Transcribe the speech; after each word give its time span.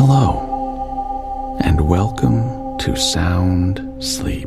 Hello, 0.00 1.58
and 1.64 1.88
welcome 1.88 2.78
to 2.78 2.94
Sound 2.94 3.82
Sleep, 3.98 4.46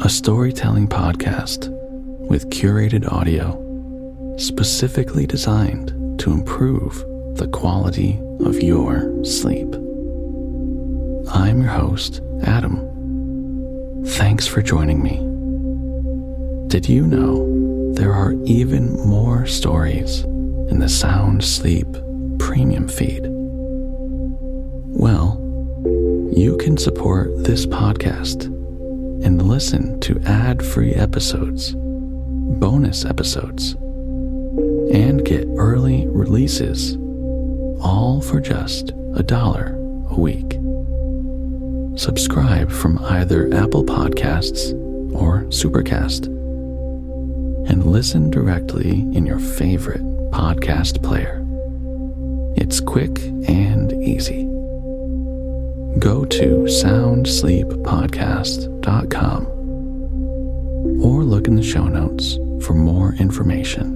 a 0.00 0.08
storytelling 0.08 0.88
podcast 0.88 1.68
with 2.28 2.50
curated 2.50 3.06
audio 3.12 3.54
specifically 4.36 5.26
designed 5.28 6.18
to 6.18 6.32
improve 6.32 6.92
the 7.36 7.46
quality 7.52 8.20
of 8.40 8.60
your 8.60 9.24
sleep. 9.24 9.72
I'm 11.32 11.62
your 11.62 11.70
host, 11.70 12.20
Adam. 12.42 12.82
Thanks 14.06 14.44
for 14.44 14.60
joining 14.60 15.04
me. 15.04 15.18
Did 16.66 16.88
you 16.88 17.06
know 17.06 17.92
there 17.94 18.12
are 18.12 18.32
even 18.44 18.92
more 19.06 19.46
stories 19.46 20.24
in 20.24 20.80
the 20.80 20.88
Sound 20.88 21.44
Sleep 21.44 21.86
premium 22.40 22.88
feed? 22.88 23.35
Well, 25.06 25.38
you 26.34 26.56
can 26.56 26.76
support 26.76 27.44
this 27.44 27.64
podcast 27.64 28.46
and 29.24 29.40
listen 29.46 30.00
to 30.00 30.20
ad 30.26 30.66
free 30.66 30.94
episodes, 30.94 31.76
bonus 31.76 33.04
episodes, 33.04 33.74
and 34.92 35.24
get 35.24 35.46
early 35.58 36.08
releases, 36.08 36.96
all 37.80 38.20
for 38.20 38.40
just 38.40 38.94
a 39.14 39.22
dollar 39.22 39.76
a 40.10 40.18
week. 40.18 40.54
Subscribe 41.96 42.72
from 42.72 42.98
either 43.04 43.54
Apple 43.54 43.84
Podcasts 43.84 44.72
or 45.14 45.42
Supercast 45.50 46.26
and 47.70 47.86
listen 47.86 48.28
directly 48.28 49.02
in 49.14 49.24
your 49.24 49.38
favorite 49.38 50.02
podcast 50.32 51.00
player. 51.00 51.46
It's 52.56 52.80
quick 52.80 53.20
and 53.46 53.92
easy 54.02 54.45
go 55.98 56.24
to 56.26 56.66
soundsleeppodcast.com 56.66 59.46
or 61.02 61.24
look 61.24 61.48
in 61.48 61.56
the 61.56 61.62
show 61.62 61.88
notes 61.88 62.38
for 62.64 62.74
more 62.74 63.14
information. 63.14 63.94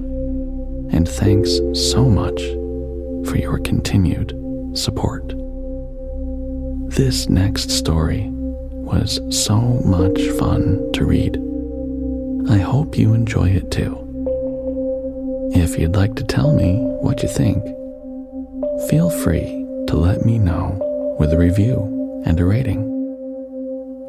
And 0.91 1.07
thanks 1.07 1.59
so 1.73 2.09
much 2.09 2.41
for 3.29 3.37
your 3.37 3.59
continued 3.59 4.35
support. 4.73 5.35
This 6.89 7.29
next 7.29 7.69
story 7.69 8.27
was 8.31 9.19
so 9.29 9.61
much 9.85 10.19
fun 10.39 10.91
to 10.93 11.05
read. 11.05 11.37
I 12.49 12.57
hope 12.57 12.97
you 12.97 13.13
enjoy 13.13 13.49
it 13.49 13.69
too. 13.69 13.95
If 15.53 15.77
you'd 15.77 15.95
like 15.95 16.15
to 16.15 16.23
tell 16.23 16.55
me 16.55 16.77
what 17.01 17.21
you 17.21 17.29
think, 17.29 17.63
feel 18.89 19.11
free 19.11 19.63
to 19.87 19.95
let 19.95 20.25
me 20.25 20.39
know 20.39 20.90
with 21.21 21.31
a 21.31 21.37
review 21.37 22.23
and 22.25 22.39
a 22.39 22.43
rating. 22.43 22.81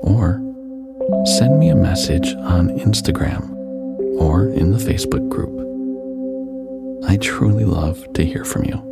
Or 0.01 0.41
send 1.37 1.59
me 1.61 1.69
a 1.69 1.77
message 1.77 2.35
on 2.37 2.71
Instagram 2.79 3.51
or 4.19 4.49
in 4.49 4.71
the 4.73 4.79
Facebook 4.79 5.29
group. 5.29 5.53
I 7.07 7.19
truly 7.19 7.67
love 7.67 8.11
to 8.15 8.25
hear 8.25 8.47
from 8.47 8.65
you. 8.65 8.92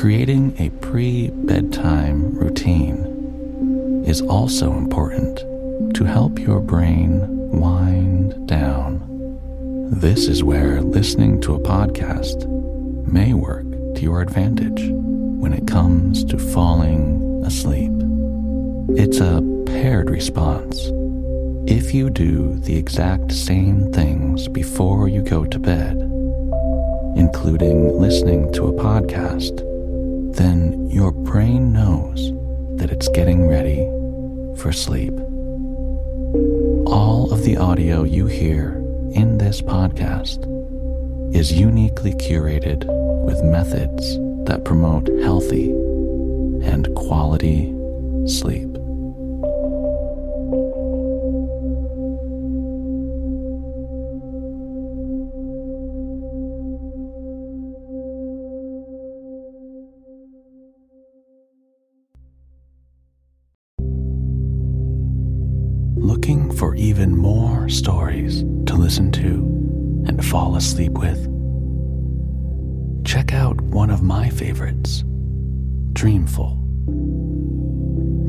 Creating 0.00 0.56
a 0.58 0.70
pre 0.80 1.28
bedtime 1.28 2.34
routine 2.34 4.02
is 4.06 4.22
also 4.22 4.72
important 4.72 5.40
to 5.94 6.04
help 6.04 6.38
your 6.38 6.58
brain 6.58 7.20
wind 7.50 8.48
down. 8.48 8.98
This 9.90 10.26
is 10.26 10.42
where 10.42 10.80
listening 10.80 11.38
to 11.42 11.54
a 11.54 11.60
podcast 11.60 12.48
may 13.12 13.34
work 13.34 13.66
to 13.96 14.00
your 14.00 14.22
advantage 14.22 14.88
when 14.88 15.52
it 15.52 15.68
comes 15.68 16.24
to 16.24 16.38
falling 16.38 17.42
asleep. 17.44 17.92
It's 18.98 19.20
a 19.20 19.42
paired 19.66 20.08
response. 20.08 20.80
If 21.70 21.92
you 21.92 22.08
do 22.08 22.58
the 22.60 22.74
exact 22.74 23.32
same 23.32 23.92
things 23.92 24.48
before 24.48 25.08
you 25.08 25.20
go 25.20 25.44
to 25.44 25.58
bed, 25.58 25.98
including 27.16 27.98
listening 28.00 28.50
to 28.54 28.68
a 28.68 28.72
podcast, 28.72 29.69
then 30.34 30.88
your 30.90 31.12
brain 31.12 31.72
knows 31.72 32.32
that 32.78 32.90
it's 32.90 33.08
getting 33.08 33.46
ready 33.46 33.86
for 34.56 34.72
sleep. 34.72 35.14
All 36.86 37.28
of 37.32 37.44
the 37.44 37.56
audio 37.56 38.04
you 38.04 38.26
hear 38.26 38.74
in 39.12 39.38
this 39.38 39.60
podcast 39.60 40.46
is 41.34 41.52
uniquely 41.52 42.12
curated 42.12 42.84
with 43.24 43.42
methods 43.44 44.18
that 44.46 44.64
promote 44.64 45.08
healthy 45.22 45.70
and 46.62 46.94
quality 46.94 47.74
sleep. 48.26 48.79
Fall 70.80 70.80
asleep 70.80 70.98
with? 70.98 71.28
Check 73.04 73.34
out 73.34 73.60
one 73.60 73.90
of 73.90 74.02
my 74.02 74.30
favorites, 74.30 75.04
Dreamful. 75.92 76.56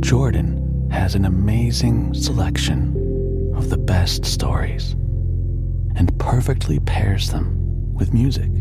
Jordan 0.02 0.90
has 0.92 1.16
an 1.16 1.26
amazing 1.26 2.14
selection 2.14 3.54
of 3.56 3.70
the 3.70 3.78
best 3.78 4.26
stories 4.26 4.94
and 5.96 6.18
perfectly 6.20 6.80
pairs 6.80 7.32
them 7.32 7.56
with 7.94 8.14
music 8.14 8.52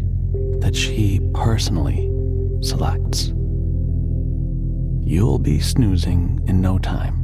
that 0.61 0.77
she 0.77 1.21
personally 1.33 2.09
selects. 2.63 3.33
You'll 5.03 5.39
be 5.39 5.59
snoozing 5.59 6.41
in 6.47 6.61
no 6.61 6.79
time 6.79 7.17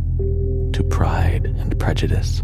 to 0.72 0.82
Pride 0.82 1.46
and 1.58 1.78
Prejudice, 1.78 2.42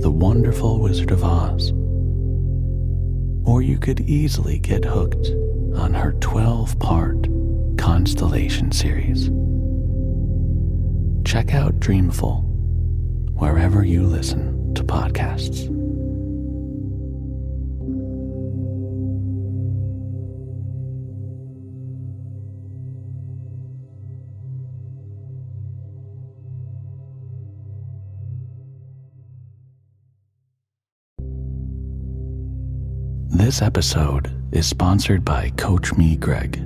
The 0.00 0.10
Wonderful 0.10 0.80
Wizard 0.80 1.10
of 1.10 1.24
Oz, 1.24 1.72
or 3.46 3.62
you 3.62 3.78
could 3.78 4.00
easily 4.00 4.58
get 4.58 4.84
hooked 4.84 5.28
on 5.76 5.94
her 5.94 6.12
12 6.20 6.78
part 6.78 7.28
Constellation 7.78 8.72
series. 8.72 9.30
Check 11.24 11.54
out 11.54 11.78
Dreamful 11.78 12.42
wherever 13.34 13.84
you 13.84 14.02
listen 14.02 14.74
to 14.74 14.82
podcasts. 14.82 15.85
This 33.46 33.62
episode 33.62 34.34
is 34.50 34.66
sponsored 34.66 35.24
by 35.24 35.50
Coach 35.50 35.94
Me 35.94 36.16
Greg. 36.16 36.60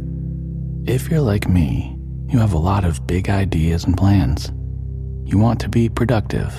If 0.86 1.10
you're 1.10 1.20
like 1.20 1.46
me, 1.46 1.94
you 2.26 2.38
have 2.38 2.54
a 2.54 2.58
lot 2.58 2.86
of 2.86 3.06
big 3.06 3.28
ideas 3.28 3.84
and 3.84 3.94
plans. 3.94 4.50
You 5.26 5.36
want 5.36 5.60
to 5.60 5.68
be 5.68 5.90
productive 5.90 6.54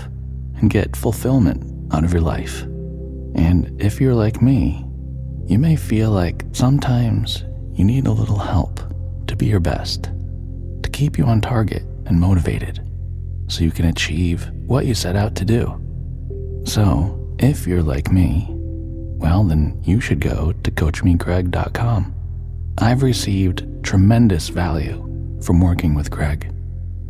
and 0.58 0.70
get 0.70 0.96
fulfillment 0.96 1.92
out 1.92 2.04
of 2.04 2.14
your 2.14 2.22
life. 2.22 2.62
And 3.34 3.76
if 3.82 4.00
you're 4.00 4.14
like 4.14 4.44
me, 4.44 4.86
you 5.48 5.58
may 5.58 5.76
feel 5.76 6.12
like 6.12 6.46
sometimes 6.52 7.44
you 7.74 7.84
need 7.84 8.06
a 8.06 8.12
little 8.12 8.38
help 8.38 8.80
to 9.26 9.36
be 9.36 9.48
your 9.48 9.60
best, 9.60 10.04
to 10.04 10.90
keep 10.94 11.18
you 11.18 11.26
on 11.26 11.42
target 11.42 11.82
and 12.06 12.20
motivated 12.20 12.88
so 13.48 13.64
you 13.64 13.72
can 13.72 13.86
achieve 13.86 14.52
what 14.68 14.86
you 14.86 14.94
set 14.94 15.16
out 15.16 15.34
to 15.38 15.46
do. 15.46 15.82
So, 16.68 17.36
if 17.40 17.66
you're 17.66 17.82
like 17.82 18.12
me, 18.12 18.56
well, 19.22 19.44
then 19.44 19.80
you 19.84 20.02
should 20.02 20.20
go 20.20 20.52
to 20.64 20.72
CoachMeGreg.com. 20.72 22.14
I've 22.80 23.04
received 23.04 23.84
tremendous 23.84 24.50
value 24.50 24.98
from 25.42 25.62
working 25.62 25.94
with 25.94 26.10
Greg. 26.10 26.52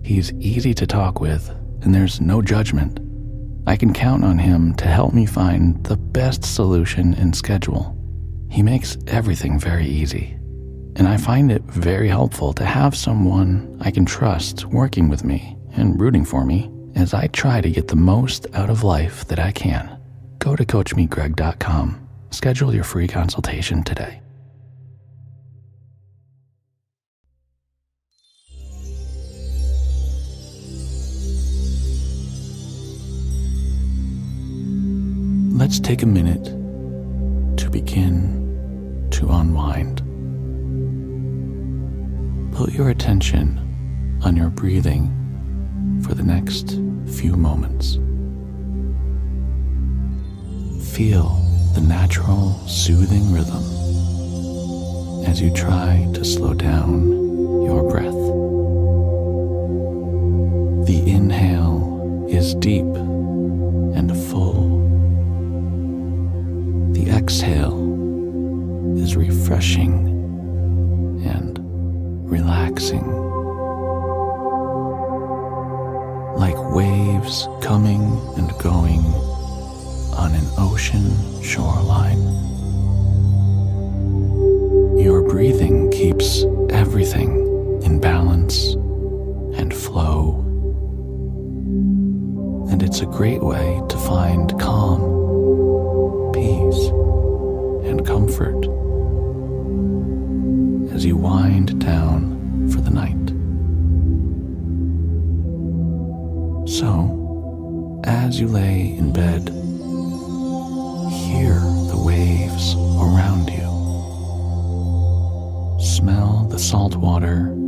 He's 0.03 0.33
easy 0.33 0.73
to 0.73 0.85
talk 0.85 1.21
with, 1.21 1.49
and 1.81 1.95
there's 1.95 2.19
no 2.19 2.41
judgment. 2.41 2.99
I 3.65 3.77
can 3.77 3.93
count 3.93 4.23
on 4.25 4.37
him 4.37 4.73
to 4.75 4.85
help 4.85 5.13
me 5.13 5.25
find 5.25 5.83
the 5.85 5.97
best 5.97 6.43
solution 6.43 7.13
and 7.13 7.35
schedule. 7.35 7.97
He 8.49 8.61
makes 8.61 8.97
everything 9.07 9.59
very 9.59 9.85
easy, 9.85 10.37
and 10.97 11.07
I 11.07 11.15
find 11.17 11.51
it 11.51 11.63
very 11.63 12.09
helpful 12.09 12.51
to 12.53 12.65
have 12.65 12.95
someone 12.95 13.77
I 13.81 13.91
can 13.91 14.05
trust 14.05 14.65
working 14.65 15.07
with 15.07 15.23
me 15.23 15.55
and 15.73 15.99
rooting 16.01 16.25
for 16.25 16.43
me 16.43 16.69
as 16.95 17.13
I 17.13 17.27
try 17.27 17.61
to 17.61 17.69
get 17.69 17.87
the 17.87 17.95
most 17.95 18.47
out 18.53 18.69
of 18.69 18.83
life 18.83 19.25
that 19.27 19.39
I 19.39 19.51
can. 19.51 19.97
Go 20.39 20.55
to 20.55 20.65
CoachMeGreg.com. 20.65 22.00
Schedule 22.31 22.73
your 22.73 22.85
free 22.85 23.07
consultation 23.07 23.83
today. 23.83 24.21
Let's 35.53 35.79
take 35.79 36.01
a 36.01 36.07
minute 36.07 36.45
to 37.57 37.69
begin 37.69 39.07
to 39.11 39.29
unwind. 39.29 40.01
Put 42.55 42.71
your 42.73 42.89
attention 42.89 43.59
on 44.23 44.37
your 44.37 44.49
breathing 44.49 45.11
for 46.03 46.15
the 46.15 46.23
next 46.23 46.71
few 47.05 47.35
moments. 47.35 47.99
Feel 50.95 51.50
the 51.73 51.81
natural, 51.81 52.51
soothing 52.67 53.31
rhythm 53.31 53.63
as 55.25 55.39
you 55.41 55.53
try 55.53 56.07
to 56.13 56.25
slow 56.25 56.53
down 56.53 57.11
your 57.63 57.89
breath. 57.89 58.13
The 60.87 61.03
inhale 61.09 62.27
is 62.29 62.55
deep 62.55 62.83
and 62.83 64.11
full. 64.29 64.81
The 66.91 67.09
exhale 67.09 67.79
is 68.97 69.15
refreshing 69.15 70.07
and 71.25 71.59
relaxing. 72.29 73.07
Like 76.35 76.57
waves 76.73 77.47
coming 77.61 78.01
and 78.37 78.51
going 78.59 79.03
on 80.13 80.33
an 80.33 80.45
ocean 80.57 81.41
shoreline. 81.41 82.21
Your 84.97 85.21
breathing 85.21 85.89
keeps 85.91 86.45
everything 86.69 87.81
in 87.83 87.99
balance 87.99 88.73
and 89.57 89.73
flow. 89.73 90.39
And 92.71 92.83
it's 92.83 93.01
a 93.01 93.05
great 93.05 93.41
way 93.41 93.81
to 93.89 93.97
find 93.97 94.59
calm, 94.59 96.31
peace, 96.33 96.87
and 97.89 98.05
comfort 98.05 98.65
as 100.93 101.05
you 101.05 101.15
wind 101.15 101.79
down 101.81 102.69
for 102.69 102.81
the 102.81 102.91
night. 102.91 103.17
So, 106.69 108.01
as 108.05 108.39
you 108.39 108.47
lay 108.47 108.95
in 108.97 109.11
bed, 109.11 109.60
salt 116.71 116.95
water 116.95 117.60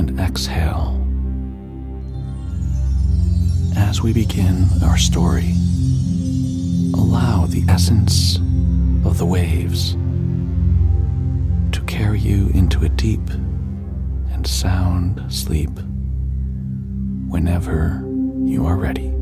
and 0.00 0.18
exhale. 0.18 0.96
As 3.76 4.00
we 4.00 4.14
begin 4.14 4.66
our 4.82 4.96
story, 4.96 5.52
allow 6.94 7.44
the 7.46 7.64
essence 7.68 8.36
of 9.04 9.18
the 9.18 9.26
waves 9.26 9.92
to 11.72 11.82
carry 11.86 12.18
you 12.18 12.48
into 12.54 12.82
a 12.82 12.88
deep 12.88 13.28
and 14.32 14.46
sound 14.46 15.22
sleep 15.30 15.78
whenever 17.28 18.02
you 18.42 18.64
are 18.64 18.76
ready. 18.76 19.12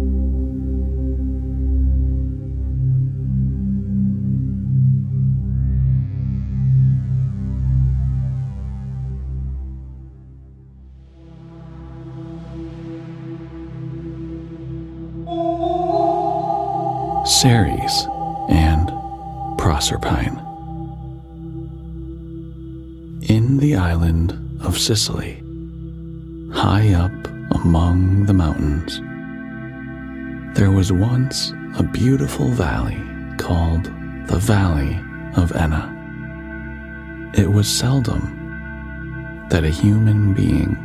Ceres 17.29 18.07
and 18.49 18.89
Proserpine. 19.59 20.39
In 23.29 23.59
the 23.59 23.77
island 23.77 24.33
of 24.63 24.79
Sicily, 24.79 25.35
high 26.55 26.95
up 26.95 27.13
among 27.51 28.25
the 28.25 28.33
mountains, 28.33 28.99
there 30.57 30.71
was 30.71 30.91
once 30.91 31.53
a 31.79 31.83
beautiful 31.83 32.49
valley 32.49 32.99
called 33.37 33.85
the 34.27 34.39
Valley 34.39 34.99
of 35.37 35.55
Enna. 35.55 35.95
It 37.35 37.53
was 37.53 37.69
seldom 37.69 39.47
that 39.51 39.65
a 39.65 39.69
human 39.69 40.33
being, 40.33 40.79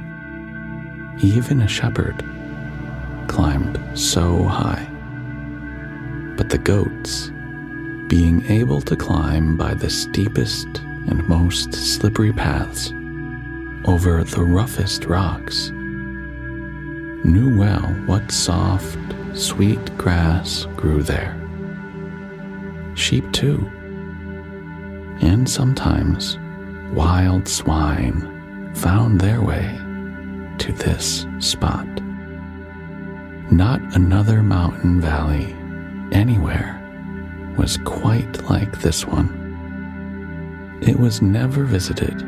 even 1.22 1.62
a 1.62 1.70
shepherd, 1.70 2.22
climbed 3.30 3.80
so 3.98 4.44
high. 4.44 4.90
But 6.36 6.50
the 6.50 6.58
goats, 6.58 7.32
being 8.08 8.46
able 8.48 8.82
to 8.82 8.96
climb 8.96 9.56
by 9.56 9.74
the 9.74 9.90
steepest 9.90 10.68
and 11.08 11.28
most 11.28 11.74
slippery 11.74 12.34
paths 12.34 12.92
over 13.86 14.24
the 14.24 14.44
roughest 14.44 15.06
rocks, 15.06 15.70
knew 17.24 17.58
well 17.58 17.86
what 18.06 18.32
soft, 18.32 18.98
sweet 19.34 19.98
grass 19.98 20.66
grew 20.75 21.04
there. 21.04 21.40
Sheep, 22.96 23.32
too, 23.32 23.70
and 25.22 25.48
sometimes 25.48 26.38
wild 26.94 27.48
swine 27.48 28.72
found 28.75 29.20
their 29.20 29.42
way 29.42 29.78
to 30.58 30.72
this 30.74 31.25
spot. 31.40 31.88
Not 33.52 33.82
another 33.96 34.42
mountain 34.42 35.00
valley 35.02 35.56
anywhere 36.13 36.79
was 37.58 37.77
quite 37.77 38.43
like 38.50 38.79
this 38.79 39.05
one. 39.05 40.79
It 40.82 41.00
was 41.00 41.22
never 41.22 41.65
visited 41.65 42.20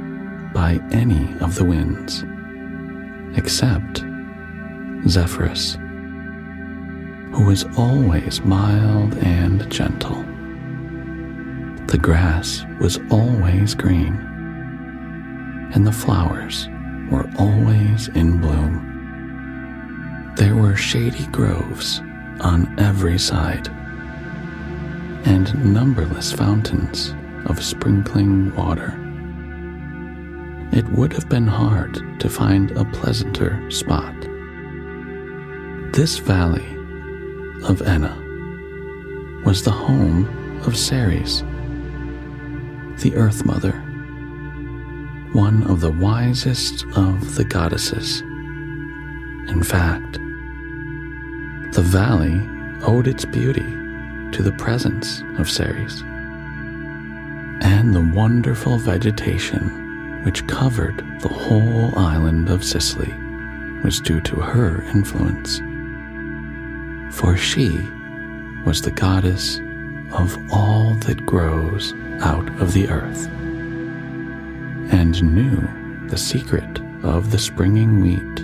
by 0.54 0.80
any 0.92 1.34
of 1.40 1.56
the 1.56 1.66
winds, 1.66 2.24
except 3.38 4.04
Zephyrus, 5.08 5.76
who 7.34 7.46
was 7.46 7.66
always 7.78 8.42
mild 8.42 9.18
and 9.18 9.70
gentle. 9.70 10.24
The 11.88 12.00
grass 12.02 12.66
was 12.80 13.00
always 13.10 13.76
green, 13.76 14.16
and 15.74 15.86
the 15.86 15.92
flowers 15.92 16.68
were 17.12 17.30
always 17.38 18.08
in 18.10 18.40
bloom. 18.40 20.34
There 20.38 20.56
were 20.56 20.76
shady 20.76 21.28
groves 21.28 22.02
on 22.42 22.74
every 22.80 23.18
side, 23.18 23.68
and 25.26 25.74
numberless 25.74 26.32
fountains 26.32 27.14
of 27.46 27.64
sprinkling 27.64 28.54
water. 28.56 29.00
It 30.72 30.86
would 30.90 31.14
have 31.14 31.30
been 31.30 31.48
hard 31.48 32.20
to 32.20 32.30
find 32.30 32.72
a 32.72 32.86
pleasanter 32.86 33.70
spot. 33.72 34.14
This 35.94 36.18
valley 36.18 36.66
of 37.64 37.82
Enna 37.82 38.22
was 39.46 39.64
the 39.64 39.72
home 39.72 40.28
of 40.66 40.78
Ceres, 40.78 41.44
the 43.02 43.16
Earth 43.16 43.46
Mother, 43.46 43.74
one 45.34 45.64
of 45.64 45.82
the 45.82 45.92
wisest 45.92 46.86
of 46.96 47.36
the 47.36 47.46
goddesses. 47.46 48.22
In 49.50 49.62
fact, 49.64 50.20
the 51.76 51.82
valley 51.82 52.42
owed 52.84 53.06
its 53.06 53.26
beauty 53.26 53.70
to 54.32 54.42
the 54.42 54.54
presence 54.54 55.22
of 55.38 55.50
Ceres 55.50 56.04
and 57.60 57.94
the 57.94 58.12
wonderful 58.16 58.78
vegetation 58.78 60.24
which 60.24 60.48
covered 60.48 61.04
the 61.20 61.28
whole 61.28 61.94
island 62.00 62.48
of 62.48 62.64
Sicily 62.64 63.14
was 63.84 64.00
due 64.00 64.22
to 64.22 64.38
her 64.38 64.84
influence. 64.84 65.58
For 67.14 67.36
she 67.36 67.78
was 68.66 68.82
the 68.82 68.92
goddess 68.96 69.60
of 70.14 70.38
all 70.54 70.94
that 71.02 71.26
grows 71.26 71.94
out 72.22 72.48
of 72.62 72.72
the 72.72 72.88
earth, 72.88 73.28
and 74.94 75.22
knew 75.22 76.08
the 76.08 76.18
secret 76.18 76.80
of 77.04 77.32
the 77.32 77.40
springing 77.40 78.00
wheat 78.00 78.40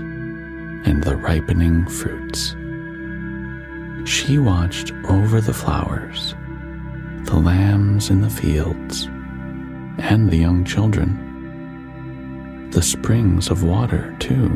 and 0.86 1.02
the 1.02 1.16
ripening 1.16 1.86
fruits. 1.88 2.58
She 4.06 4.38
watched 4.38 4.92
over 5.06 5.42
the 5.42 5.54
flowers 5.54 6.36
the 7.26 7.38
lambs 7.38 8.10
in 8.10 8.20
the 8.20 8.30
fields, 8.30 9.06
and 10.00 10.30
the 10.30 10.38
young 10.38 10.66
children. 10.66 12.70
The 12.72 12.82
springs 12.82 13.50
of 13.50 13.64
water, 13.64 14.14
too, 14.20 14.50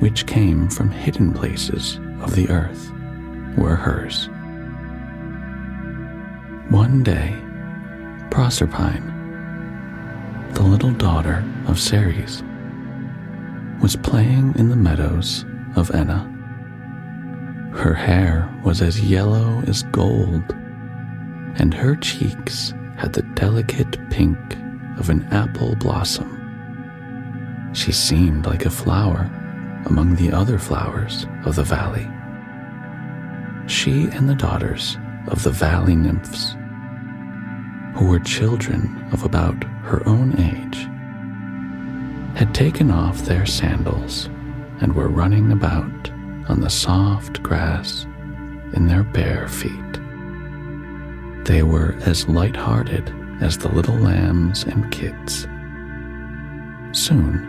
which 0.00 0.26
came 0.26 0.68
from 0.68 0.90
hidden 0.90 1.32
places 1.32 2.00
of 2.20 2.34
the 2.34 2.48
earth, 2.48 2.90
were 3.56 3.76
hers. 3.76 4.28
One 6.70 7.02
day, 7.02 7.36
Proserpine, 8.30 9.06
the 10.54 10.62
little 10.62 10.92
daughter 10.92 11.44
of 11.66 11.78
Ceres, 11.78 12.42
was 13.82 13.96
playing 13.96 14.54
in 14.56 14.70
the 14.70 14.76
meadows 14.76 15.44
of 15.76 15.94
Enna. 15.94 16.39
Her 17.72 17.94
hair 17.94 18.52
was 18.64 18.82
as 18.82 19.00
yellow 19.00 19.62
as 19.66 19.82
gold 19.84 20.54
and 21.56 21.74
her 21.74 21.96
cheeks 21.96 22.72
had 22.96 23.12
the 23.12 23.22
delicate 23.34 23.98
pink 24.10 24.38
of 24.98 25.10
an 25.10 25.26
apple 25.30 25.74
blossom. 25.76 26.36
She 27.72 27.92
seemed 27.92 28.46
like 28.46 28.64
a 28.64 28.70
flower 28.70 29.30
among 29.86 30.16
the 30.16 30.32
other 30.32 30.58
flowers 30.58 31.26
of 31.44 31.56
the 31.56 31.62
valley. 31.62 32.08
She 33.66 34.04
and 34.12 34.28
the 34.28 34.34
daughters 34.34 34.96
of 35.28 35.42
the 35.42 35.50
valley 35.50 35.96
nymphs, 35.96 36.56
who 37.94 38.06
were 38.06 38.20
children 38.20 39.06
of 39.12 39.24
about 39.24 39.62
her 39.82 40.02
own 40.06 40.38
age, 40.38 40.88
had 42.38 42.54
taken 42.54 42.90
off 42.90 43.18
their 43.24 43.46
sandals 43.46 44.26
and 44.80 44.94
were 44.94 45.08
running 45.08 45.52
about 45.52 46.10
on 46.48 46.60
the 46.60 46.70
soft 46.70 47.42
grass 47.42 48.06
in 48.72 48.86
their 48.86 49.02
bare 49.02 49.48
feet. 49.48 49.72
They 51.44 51.62
were 51.62 51.96
as 52.02 52.28
light-hearted 52.28 53.12
as 53.40 53.58
the 53.58 53.68
little 53.68 53.96
lambs 53.96 54.64
and 54.64 54.90
kids. 54.92 55.46
Soon, 56.92 57.46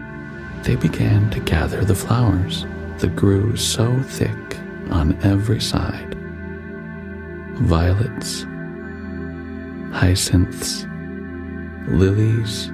they 0.64 0.76
began 0.76 1.30
to 1.32 1.40
gather 1.40 1.84
the 1.84 1.96
flowers 1.96 2.66
that 3.00 3.16
grew 3.16 3.56
so 3.56 4.00
thick 4.04 4.58
on 4.90 5.18
every 5.24 5.60
side. 5.60 6.16
Violets, 7.62 8.44
hyacinths, 9.92 10.86
lilies, 11.88 12.68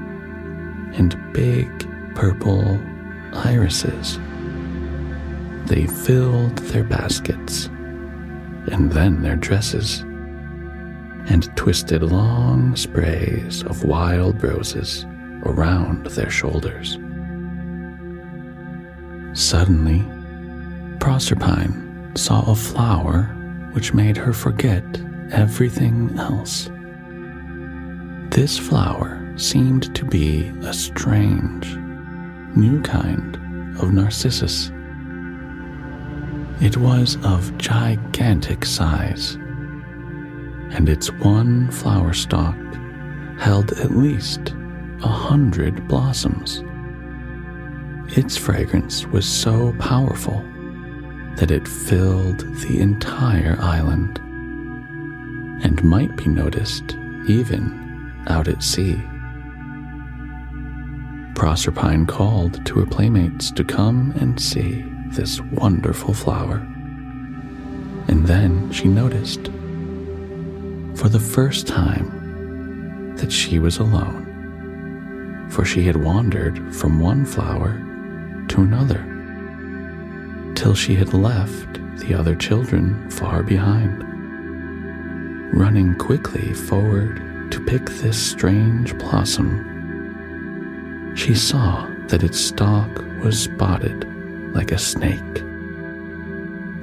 and 0.93 1.15
big 1.33 1.69
purple 2.15 2.79
irises. 3.33 4.19
They 5.67 5.85
filled 5.85 6.57
their 6.59 6.85
baskets 6.85 7.65
and 8.71 8.89
then 8.91 9.21
their 9.21 9.35
dresses 9.35 9.99
and 11.29 11.53
twisted 11.57 12.03
long 12.03 12.73
sprays 12.77 13.63
of 13.63 13.83
wild 13.83 14.41
roses 14.41 15.05
around 15.43 16.05
their 16.05 16.29
shoulders. 16.29 16.97
Suddenly, 19.33 20.05
Proserpine 20.99 22.17
saw 22.17 22.49
a 22.49 22.55
flower 22.55 23.23
which 23.73 23.93
made 23.93 24.15
her 24.15 24.31
forget 24.31 24.85
everything 25.31 26.17
else. 26.17 26.69
This 28.31 28.57
flower 28.57 29.33
seemed 29.35 29.93
to 29.95 30.05
be 30.05 30.47
a 30.61 30.73
strange, 30.73 31.75
new 32.55 32.81
kind 32.83 33.35
of 33.79 33.91
narcissus. 33.91 34.71
It 36.59 36.75
was 36.75 37.17
of 37.23 37.55
gigantic 37.57 38.65
size 38.65 39.37
and 40.71 40.89
its 40.89 41.11
one 41.11 41.69
flower 41.71 42.13
stalk 42.13 42.55
held 43.37 43.71
at 43.73 43.91
least 43.91 44.55
a 45.03 45.07
hundred 45.07 45.87
blossoms. 45.87 46.63
Its 48.17 48.35
fragrance 48.35 49.05
was 49.05 49.27
so 49.27 49.75
powerful 49.79 50.43
that 51.35 51.51
it 51.51 51.67
filled 51.67 52.39
the 52.61 52.79
entire 52.79 53.55
island 53.59 54.17
and 55.63 55.83
might 55.83 56.15
be 56.15 56.25
noticed 56.25 56.95
even 57.27 58.23
out 58.27 58.47
at 58.47 58.63
sea. 58.63 58.95
Proserpine 61.35 62.07
called 62.07 62.65
to 62.65 62.79
her 62.79 62.85
playmates 62.87 63.51
to 63.51 63.63
come 63.63 64.11
and 64.19 64.39
see 64.39 64.83
this 65.11 65.41
wonderful 65.41 66.13
flower. 66.13 66.57
And 68.07 68.25
then 68.25 68.71
she 68.71 68.87
noticed 68.87 69.47
for 70.95 71.09
the 71.09 71.19
first 71.19 71.67
time 71.67 73.15
that 73.17 73.31
she 73.31 73.59
was 73.59 73.77
alone, 73.77 75.47
for 75.49 75.65
she 75.65 75.83
had 75.83 75.97
wandered 75.97 76.73
from 76.73 76.99
one 76.99 77.25
flower 77.25 77.83
to 78.49 78.61
another 78.61 79.03
till 80.55 80.73
she 80.73 80.95
had 80.95 81.13
left 81.13 81.79
the 81.99 82.13
other 82.13 82.35
children 82.35 83.09
far 83.11 83.43
behind. 83.43 84.03
Running 85.53 85.95
quickly 85.95 86.53
forward 86.53 87.51
to 87.51 87.63
pick 87.65 87.85
this 87.85 88.17
strange 88.17 88.97
blossom, 88.97 89.63
she 91.15 91.35
saw 91.35 91.87
that 92.07 92.23
its 92.23 92.39
stalk 92.39 93.03
was 93.23 93.39
spotted 93.39 94.05
like 94.53 94.71
a 94.71 94.77
snake 94.77 95.43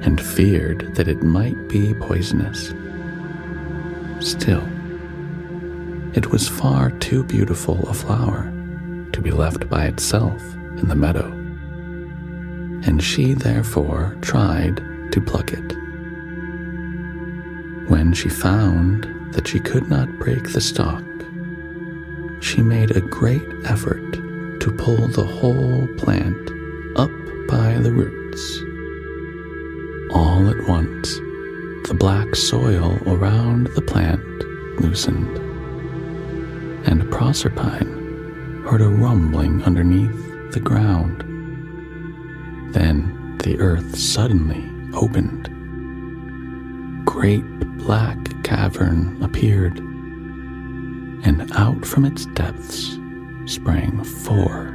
and 0.01 0.21
feared 0.21 0.95
that 0.95 1.07
it 1.07 1.23
might 1.23 1.67
be 1.67 1.93
poisonous. 1.95 2.73
Still, 4.19 4.63
it 6.13 6.31
was 6.31 6.47
far 6.47 6.91
too 6.91 7.23
beautiful 7.23 7.87
a 7.89 7.93
flower 7.93 8.51
to 9.11 9.21
be 9.21 9.31
left 9.31 9.67
by 9.69 9.85
itself 9.85 10.41
in 10.77 10.87
the 10.87 10.95
meadow, 10.95 11.31
and 12.85 13.01
she 13.03 13.33
therefore 13.33 14.15
tried 14.21 14.77
to 15.11 15.21
pluck 15.21 15.51
it. 15.51 15.73
When 17.89 18.13
she 18.13 18.29
found 18.29 19.33
that 19.33 19.47
she 19.47 19.59
could 19.59 19.89
not 19.89 20.19
break 20.19 20.51
the 20.51 20.61
stalk, 20.61 21.03
she 22.41 22.61
made 22.61 22.91
a 22.91 23.01
great 23.01 23.47
effort 23.65 24.13
to 24.13 24.75
pull 24.77 25.07
the 25.07 25.25
whole 25.25 25.87
plant 25.97 26.51
by 27.55 27.77
the 27.77 27.91
roots. 27.91 28.59
All 30.13 30.49
at 30.49 30.67
once, 30.67 31.15
the 31.87 31.95
black 31.97 32.35
soil 32.35 32.99
around 33.07 33.67
the 33.75 33.81
plant 33.81 34.25
loosened, 34.81 35.37
and 36.85 37.09
Proserpine 37.09 38.65
heard 38.67 38.81
a 38.81 38.89
rumbling 38.89 39.63
underneath 39.63 40.51
the 40.51 40.59
ground. 40.59 41.21
Then 42.73 43.37
the 43.37 43.57
earth 43.59 43.97
suddenly 43.97 44.63
opened. 44.93 45.45
Great 47.05 47.47
black 47.77 48.17
cavern 48.43 49.23
appeared, 49.23 49.77
and 51.23 51.49
out 51.53 51.85
from 51.85 52.03
its 52.03 52.25
depths 52.25 52.99
sprang 53.45 54.03
four 54.03 54.71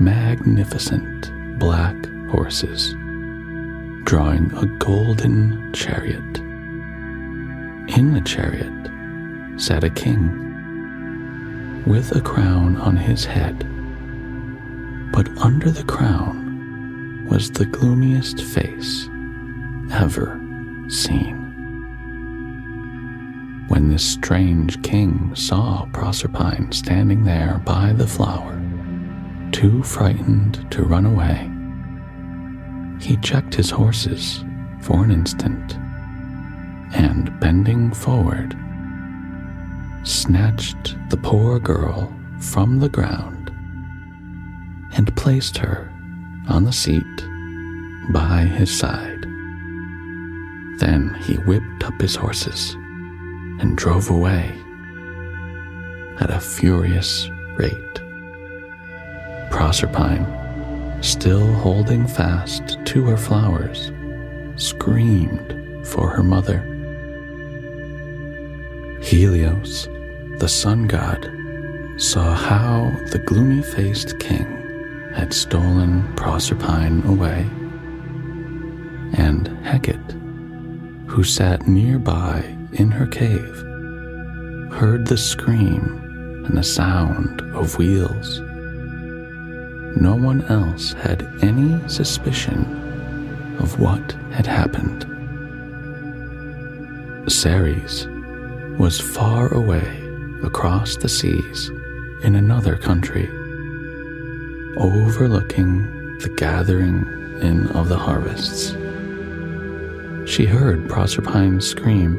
magnificent 0.00 1.29
black 1.60 1.94
horses, 2.30 2.94
drawing 4.04 4.50
a 4.56 4.66
golden 4.78 5.70
chariot. 5.74 6.38
In 7.96 8.14
the 8.14 8.22
chariot 8.24 8.72
sat 9.60 9.84
a 9.84 9.90
king 9.90 11.84
with 11.86 12.16
a 12.16 12.20
crown 12.22 12.76
on 12.78 12.96
his 12.96 13.26
head, 13.26 13.58
but 15.12 15.28
under 15.38 15.70
the 15.70 15.84
crown 15.84 17.26
was 17.30 17.50
the 17.50 17.66
gloomiest 17.66 18.42
face 18.42 19.06
ever 19.92 20.40
seen. 20.88 21.36
When 23.68 23.90
this 23.90 24.02
strange 24.04 24.82
king 24.82 25.34
saw 25.36 25.84
Proserpine 25.92 26.72
standing 26.72 27.24
there 27.24 27.60
by 27.64 27.92
the 27.92 28.06
flower, 28.06 28.59
too 29.52 29.82
frightened 29.82 30.70
to 30.70 30.82
run 30.84 31.06
away, 31.06 31.50
he 33.00 33.16
checked 33.18 33.54
his 33.54 33.70
horses 33.70 34.44
for 34.80 35.04
an 35.04 35.10
instant 35.10 35.76
and, 36.94 37.38
bending 37.40 37.92
forward, 37.92 38.56
snatched 40.02 40.96
the 41.10 41.16
poor 41.16 41.58
girl 41.58 42.12
from 42.38 42.80
the 42.80 42.88
ground 42.88 43.50
and 44.96 45.14
placed 45.16 45.56
her 45.56 45.92
on 46.48 46.64
the 46.64 46.72
seat 46.72 47.04
by 48.12 48.42
his 48.42 48.76
side. 48.76 49.22
Then 50.78 51.14
he 51.20 51.34
whipped 51.34 51.84
up 51.84 52.00
his 52.00 52.16
horses 52.16 52.74
and 53.60 53.76
drove 53.76 54.10
away 54.10 54.58
at 56.20 56.30
a 56.30 56.40
furious 56.40 57.28
rate. 57.56 57.99
Proserpine, 59.50 60.26
still 61.02 61.52
holding 61.54 62.06
fast 62.06 62.78
to 62.86 63.04
her 63.04 63.16
flowers, 63.16 63.92
screamed 64.56 65.86
for 65.86 66.08
her 66.08 66.22
mother. 66.22 66.60
Helios, 69.02 69.88
the 70.38 70.48
sun 70.48 70.86
god, 70.86 71.30
saw 71.96 72.34
how 72.34 72.90
the 73.10 73.18
gloomy 73.18 73.62
faced 73.62 74.18
king 74.18 74.46
had 75.14 75.34
stolen 75.34 76.02
Proserpine 76.16 77.04
away, 77.06 77.40
and 79.18 79.48
Hecate, 79.64 80.14
who 81.06 81.24
sat 81.24 81.66
nearby 81.66 82.56
in 82.72 82.90
her 82.90 83.06
cave, 83.06 83.56
heard 84.72 85.06
the 85.06 85.18
scream 85.18 86.44
and 86.46 86.56
the 86.56 86.62
sound 86.62 87.40
of 87.54 87.76
wheels. 87.76 88.40
No 89.96 90.14
one 90.14 90.42
else 90.42 90.92
had 90.92 91.28
any 91.42 91.80
suspicion 91.88 93.56
of 93.58 93.78
what 93.80 94.12
had 94.30 94.46
happened. 94.46 95.06
Ceres 97.30 98.06
was 98.78 99.00
far 99.00 99.52
away 99.52 100.08
across 100.42 100.96
the 100.96 101.08
seas 101.08 101.70
in 102.22 102.34
another 102.34 102.76
country, 102.76 103.28
overlooking 104.76 106.18
the 106.18 106.28
gathering 106.36 107.06
in 107.40 107.68
of 107.68 107.88
the 107.88 107.98
harvests. 107.98 108.70
She 110.30 110.46
heard 110.46 110.88
Proserpine 110.88 111.60
scream, 111.62 112.16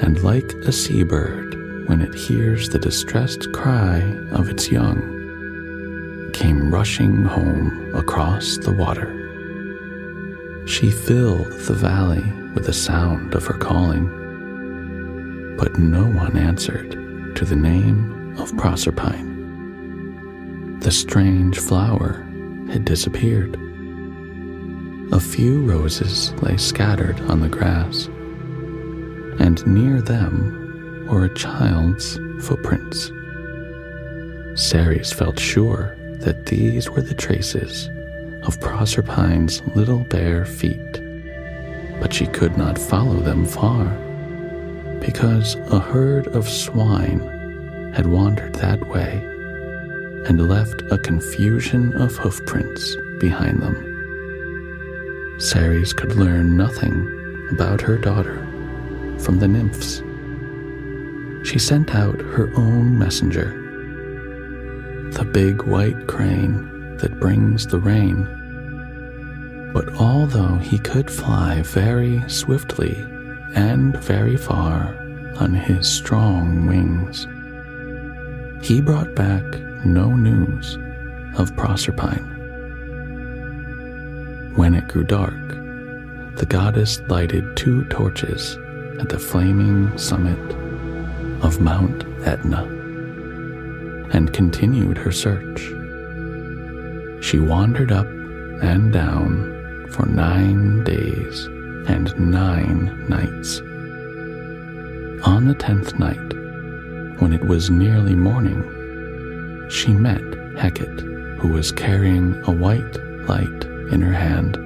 and 0.00 0.22
like 0.22 0.52
a 0.54 0.72
seabird 0.72 1.88
when 1.88 2.00
it 2.00 2.14
hears 2.14 2.68
the 2.68 2.78
distressed 2.78 3.52
cry 3.52 4.00
of 4.32 4.48
its 4.48 4.70
young, 4.70 5.13
rushing 6.74 7.22
home 7.22 7.94
across 7.94 8.56
the 8.58 8.72
water. 8.72 9.06
She 10.66 10.90
filled 10.90 11.52
the 11.68 11.72
valley 11.72 12.24
with 12.52 12.66
the 12.66 12.72
sound 12.72 13.36
of 13.36 13.46
her 13.46 13.54
calling, 13.54 14.06
but 15.56 15.78
no 15.78 16.02
one 16.02 16.36
answered 16.36 16.90
to 17.36 17.44
the 17.44 17.54
name 17.54 18.36
of 18.40 18.56
Proserpine. 18.56 19.30
The 20.80 20.90
strange 20.90 21.60
flower 21.60 22.26
had 22.72 22.84
disappeared. 22.84 23.54
A 25.12 25.20
few 25.20 25.60
roses 25.64 26.32
lay 26.42 26.56
scattered 26.56 27.20
on 27.30 27.38
the 27.38 27.48
grass, 27.48 28.06
and 29.38 29.64
near 29.64 30.02
them 30.02 31.06
were 31.08 31.26
a 31.26 31.34
child's 31.34 32.18
footprints. 32.40 33.12
Ceres 34.60 35.12
felt 35.12 35.38
sure 35.38 35.96
that 36.24 36.46
these 36.46 36.88
were 36.88 37.02
the 37.02 37.14
traces 37.14 37.88
of 38.44 38.58
Proserpine's 38.60 39.60
little 39.76 40.00
bare 40.00 40.46
feet, 40.46 41.00
but 42.00 42.14
she 42.14 42.26
could 42.26 42.56
not 42.56 42.78
follow 42.78 43.20
them 43.20 43.44
far 43.44 43.84
because 45.00 45.56
a 45.70 45.78
herd 45.78 46.26
of 46.28 46.48
swine 46.48 47.20
had 47.94 48.06
wandered 48.06 48.54
that 48.54 48.88
way 48.88 49.22
and 50.26 50.48
left 50.48 50.80
a 50.90 50.96
confusion 50.96 51.94
of 52.00 52.16
hoofprints 52.16 52.96
behind 53.20 53.60
them. 53.60 53.76
Ceres 55.38 55.92
could 55.92 56.14
learn 56.14 56.56
nothing 56.56 57.48
about 57.52 57.82
her 57.82 57.98
daughter 57.98 58.38
from 59.18 59.38
the 59.38 59.48
nymphs. 59.48 60.02
She 61.46 61.58
sent 61.58 61.94
out 61.94 62.18
her 62.22 62.50
own 62.56 62.98
messenger 62.98 63.60
the 65.14 65.24
big 65.24 65.62
white 65.62 66.08
crane 66.08 66.96
that 66.96 67.20
brings 67.20 67.68
the 67.68 67.78
rain. 67.78 68.26
But 69.72 69.94
although 69.94 70.56
he 70.56 70.76
could 70.76 71.08
fly 71.08 71.62
very 71.62 72.28
swiftly 72.28 72.96
and 73.54 73.96
very 73.98 74.36
far 74.36 74.96
on 75.38 75.54
his 75.54 75.88
strong 75.88 76.66
wings, 76.66 77.28
he 78.66 78.80
brought 78.80 79.14
back 79.14 79.44
no 79.84 80.12
news 80.12 80.74
of 81.38 81.54
Proserpine. 81.54 82.32
When 84.56 84.74
it 84.74 84.88
grew 84.88 85.04
dark, 85.04 85.48
the 86.38 86.46
goddess 86.48 87.00
lighted 87.02 87.56
two 87.56 87.84
torches 87.84 88.56
at 88.98 89.10
the 89.10 89.18
flaming 89.20 89.96
summit 89.96 90.40
of 91.44 91.60
Mount 91.60 92.04
Etna 92.26 92.83
and 94.12 94.32
continued 94.32 94.98
her 94.98 95.12
search. 95.12 95.60
She 97.24 97.38
wandered 97.38 97.90
up 97.90 98.06
and 98.62 98.92
down 98.92 99.88
for 99.90 100.06
nine 100.06 100.84
days 100.84 101.46
and 101.86 102.14
nine 102.18 103.06
nights. 103.08 103.60
On 105.26 105.46
the 105.46 105.54
tenth 105.54 105.98
night, 105.98 106.34
when 107.20 107.32
it 107.32 107.44
was 107.44 107.70
nearly 107.70 108.14
morning, 108.14 108.62
she 109.70 109.92
met 109.92 110.22
Hecate, 110.56 111.00
who 111.38 111.48
was 111.48 111.72
carrying 111.72 112.40
a 112.46 112.50
white 112.50 112.96
light 113.26 113.64
in 113.90 114.00
her 114.02 114.12
hand, 114.12 114.56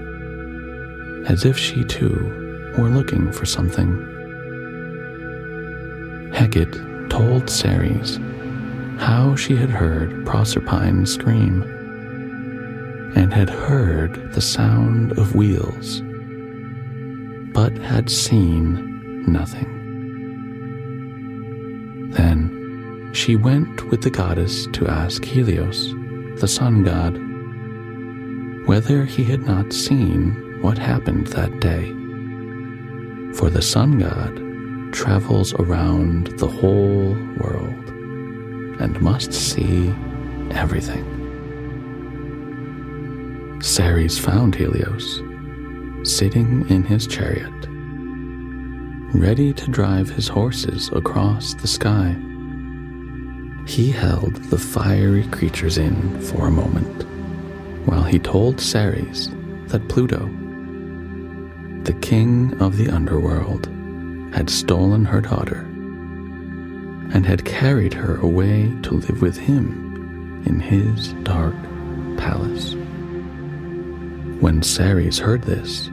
as 1.28 1.44
if 1.44 1.56
she 1.58 1.84
too 1.84 2.72
were 2.76 2.88
looking 2.88 3.30
for 3.32 3.46
something. 3.46 4.04
Hecate 6.32 7.08
told 7.10 7.48
Ceres 7.48 8.18
how 8.98 9.36
she 9.36 9.54
had 9.54 9.70
heard 9.70 10.26
Proserpine 10.26 11.06
scream 11.06 11.62
and 13.14 13.32
had 13.32 13.48
heard 13.48 14.32
the 14.32 14.40
sound 14.40 15.16
of 15.16 15.34
wheels, 15.34 16.02
but 17.52 17.76
had 17.78 18.10
seen 18.10 19.24
nothing. 19.30 19.74
Then 22.10 23.10
she 23.14 23.36
went 23.36 23.88
with 23.90 24.02
the 24.02 24.10
goddess 24.10 24.66
to 24.72 24.88
ask 24.88 25.24
Helios, 25.24 25.92
the 26.40 26.48
sun 26.48 26.82
god, 26.82 27.16
whether 28.66 29.04
he 29.04 29.24
had 29.24 29.42
not 29.42 29.72
seen 29.72 30.58
what 30.60 30.76
happened 30.76 31.28
that 31.28 31.60
day. 31.60 31.86
For 33.36 33.48
the 33.48 33.62
sun 33.62 33.98
god 33.98 34.92
travels 34.92 35.54
around 35.54 36.38
the 36.38 36.48
whole 36.48 37.16
world 37.38 37.97
and 38.80 39.00
must 39.00 39.32
see 39.32 39.88
everything. 40.50 41.04
Ceres 43.60 44.18
found 44.18 44.54
Helios 44.54 45.20
sitting 46.04 46.68
in 46.70 46.84
his 46.84 47.06
chariot, 47.06 47.52
ready 49.14 49.52
to 49.52 49.70
drive 49.70 50.08
his 50.08 50.28
horses 50.28 50.90
across 50.92 51.54
the 51.54 51.66
sky. 51.66 52.16
He 53.66 53.90
held 53.90 54.36
the 54.44 54.58
fiery 54.58 55.24
creatures 55.28 55.76
in 55.76 56.20
for 56.20 56.46
a 56.46 56.50
moment 56.50 57.04
while 57.86 58.04
he 58.04 58.18
told 58.18 58.60
Ceres 58.60 59.30
that 59.66 59.88
Pluto, 59.88 60.30
the 61.82 61.96
king 62.00 62.54
of 62.60 62.76
the 62.76 62.88
underworld, 62.90 63.66
had 64.32 64.48
stolen 64.48 65.04
her 65.04 65.20
daughter 65.20 65.67
and 67.12 67.24
had 67.26 67.44
carried 67.44 67.94
her 67.94 68.16
away 68.16 68.72
to 68.82 68.94
live 68.94 69.22
with 69.22 69.36
him 69.36 70.42
in 70.46 70.60
his 70.60 71.12
dark 71.24 71.54
palace. 72.16 72.74
When 74.40 74.62
Ceres 74.62 75.18
heard 75.18 75.42
this, 75.42 75.90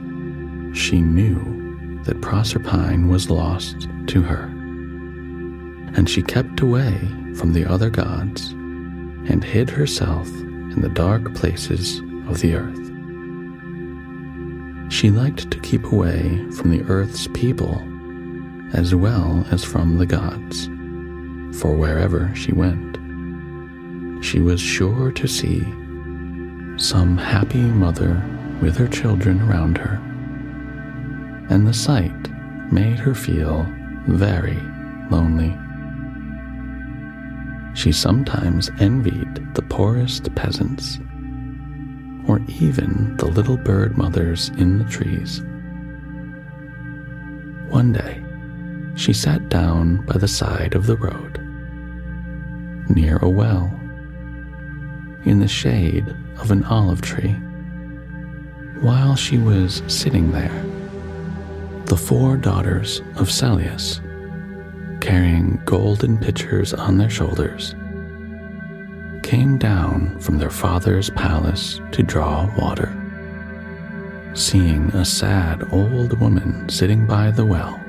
she 0.72 1.00
knew 1.00 2.00
that 2.04 2.20
Proserpine 2.20 3.08
was 3.08 3.30
lost 3.30 3.88
to 4.08 4.22
her, 4.22 4.44
and 5.96 6.08
she 6.08 6.22
kept 6.22 6.60
away 6.60 6.96
from 7.34 7.52
the 7.52 7.64
other 7.64 7.90
gods 7.90 8.50
and 9.28 9.42
hid 9.42 9.70
herself 9.70 10.28
in 10.28 10.80
the 10.80 10.88
dark 10.88 11.34
places 11.34 12.00
of 12.28 12.40
the 12.40 12.54
earth. 12.54 12.86
She 14.92 15.10
liked 15.10 15.50
to 15.50 15.60
keep 15.60 15.90
away 15.90 16.44
from 16.52 16.70
the 16.70 16.82
earth's 16.88 17.26
people 17.28 17.82
as 18.72 18.94
well 18.94 19.44
as 19.50 19.64
from 19.64 19.98
the 19.98 20.06
gods, 20.06 20.68
for 21.54 21.74
wherever 21.74 22.34
she 22.34 22.52
went, 22.52 22.96
she 24.24 24.40
was 24.40 24.60
sure 24.60 25.12
to 25.12 25.28
see 25.28 25.60
some 26.78 27.16
happy 27.16 27.62
mother 27.62 28.22
with 28.60 28.76
her 28.76 28.88
children 28.88 29.40
around 29.42 29.78
her, 29.78 30.00
and 31.48 31.66
the 31.66 31.74
sight 31.74 32.12
made 32.72 32.98
her 32.98 33.14
feel 33.14 33.66
very 34.08 34.58
lonely. 35.10 35.56
She 37.74 37.92
sometimes 37.92 38.70
envied 38.80 39.54
the 39.54 39.62
poorest 39.62 40.34
peasants, 40.34 40.98
or 42.26 42.40
even 42.48 43.16
the 43.18 43.26
little 43.26 43.56
bird 43.56 43.96
mothers 43.96 44.50
in 44.56 44.78
the 44.78 44.84
trees. 44.84 45.42
One 47.68 47.92
day, 47.92 48.25
she 48.96 49.12
sat 49.12 49.48
down 49.48 50.04
by 50.06 50.16
the 50.18 50.26
side 50.26 50.74
of 50.74 50.86
the 50.86 50.96
road, 50.96 51.38
near 52.88 53.18
a 53.18 53.28
well, 53.28 53.72
in 55.24 55.38
the 55.38 55.48
shade 55.48 56.08
of 56.38 56.50
an 56.50 56.64
olive 56.64 57.02
tree. 57.02 57.32
While 58.80 59.14
she 59.14 59.38
was 59.38 59.82
sitting 59.86 60.32
there, 60.32 60.64
the 61.84 61.96
four 61.96 62.36
daughters 62.36 63.02
of 63.16 63.30
Celeus, 63.30 64.00
carrying 65.00 65.60
golden 65.64 66.18
pitchers 66.18 66.72
on 66.72 66.96
their 66.96 67.10
shoulders, 67.10 67.74
came 69.22 69.58
down 69.58 70.18
from 70.20 70.38
their 70.38 70.50
father's 70.50 71.10
palace 71.10 71.80
to 71.92 72.02
draw 72.02 72.50
water. 72.58 72.94
Seeing 74.34 74.88
a 74.90 75.04
sad 75.04 75.66
old 75.72 76.18
woman 76.18 76.68
sitting 76.68 77.06
by 77.06 77.30
the 77.30 77.44
well, 77.44 77.80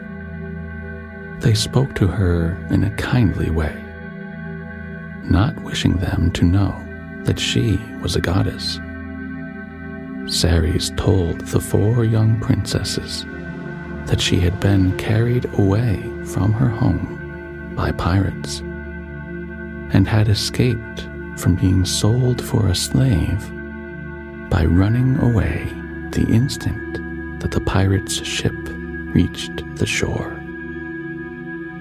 they 1.40 1.54
spoke 1.54 1.94
to 1.96 2.08
her 2.08 2.58
in 2.70 2.84
a 2.84 2.92
kindly 2.92 3.50
way, 3.50 3.76
not 5.24 5.60
wishing 5.62 5.98
them 5.98 6.32
to 6.32 6.46
know 6.46 6.84
that 7.24 7.40
she 7.40 7.78
was 8.02 8.16
a 8.16 8.22
goddess. 8.22 8.80
Ceres 10.28 10.92
told 10.98 11.42
the 11.42 11.60
four 11.60 12.04
young 12.04 12.40
princesses 12.40 13.26
that 14.08 14.22
she 14.22 14.40
had 14.40 14.60
been 14.60 14.98
carried 14.98 15.46
away 15.60 16.02
from 16.26 16.52
her 16.54 16.70
home 16.70 17.74
by 17.76 17.92
pirates 17.92 18.60
and 19.94 20.08
had 20.08 20.28
escaped 20.28 21.08
from 21.38 21.56
being 21.56 21.86
sold 21.86 22.44
for 22.44 22.68
a 22.68 22.76
slave 22.76 23.50
by 24.50 24.66
running 24.66 25.18
away 25.20 25.66
the 26.12 26.26
instant 26.30 27.40
that 27.42 27.52
the 27.52 27.62
pirate's 27.62 28.26
ship 28.26 28.56
reached 29.14 29.64
the 29.76 29.86
shore. 29.86 30.37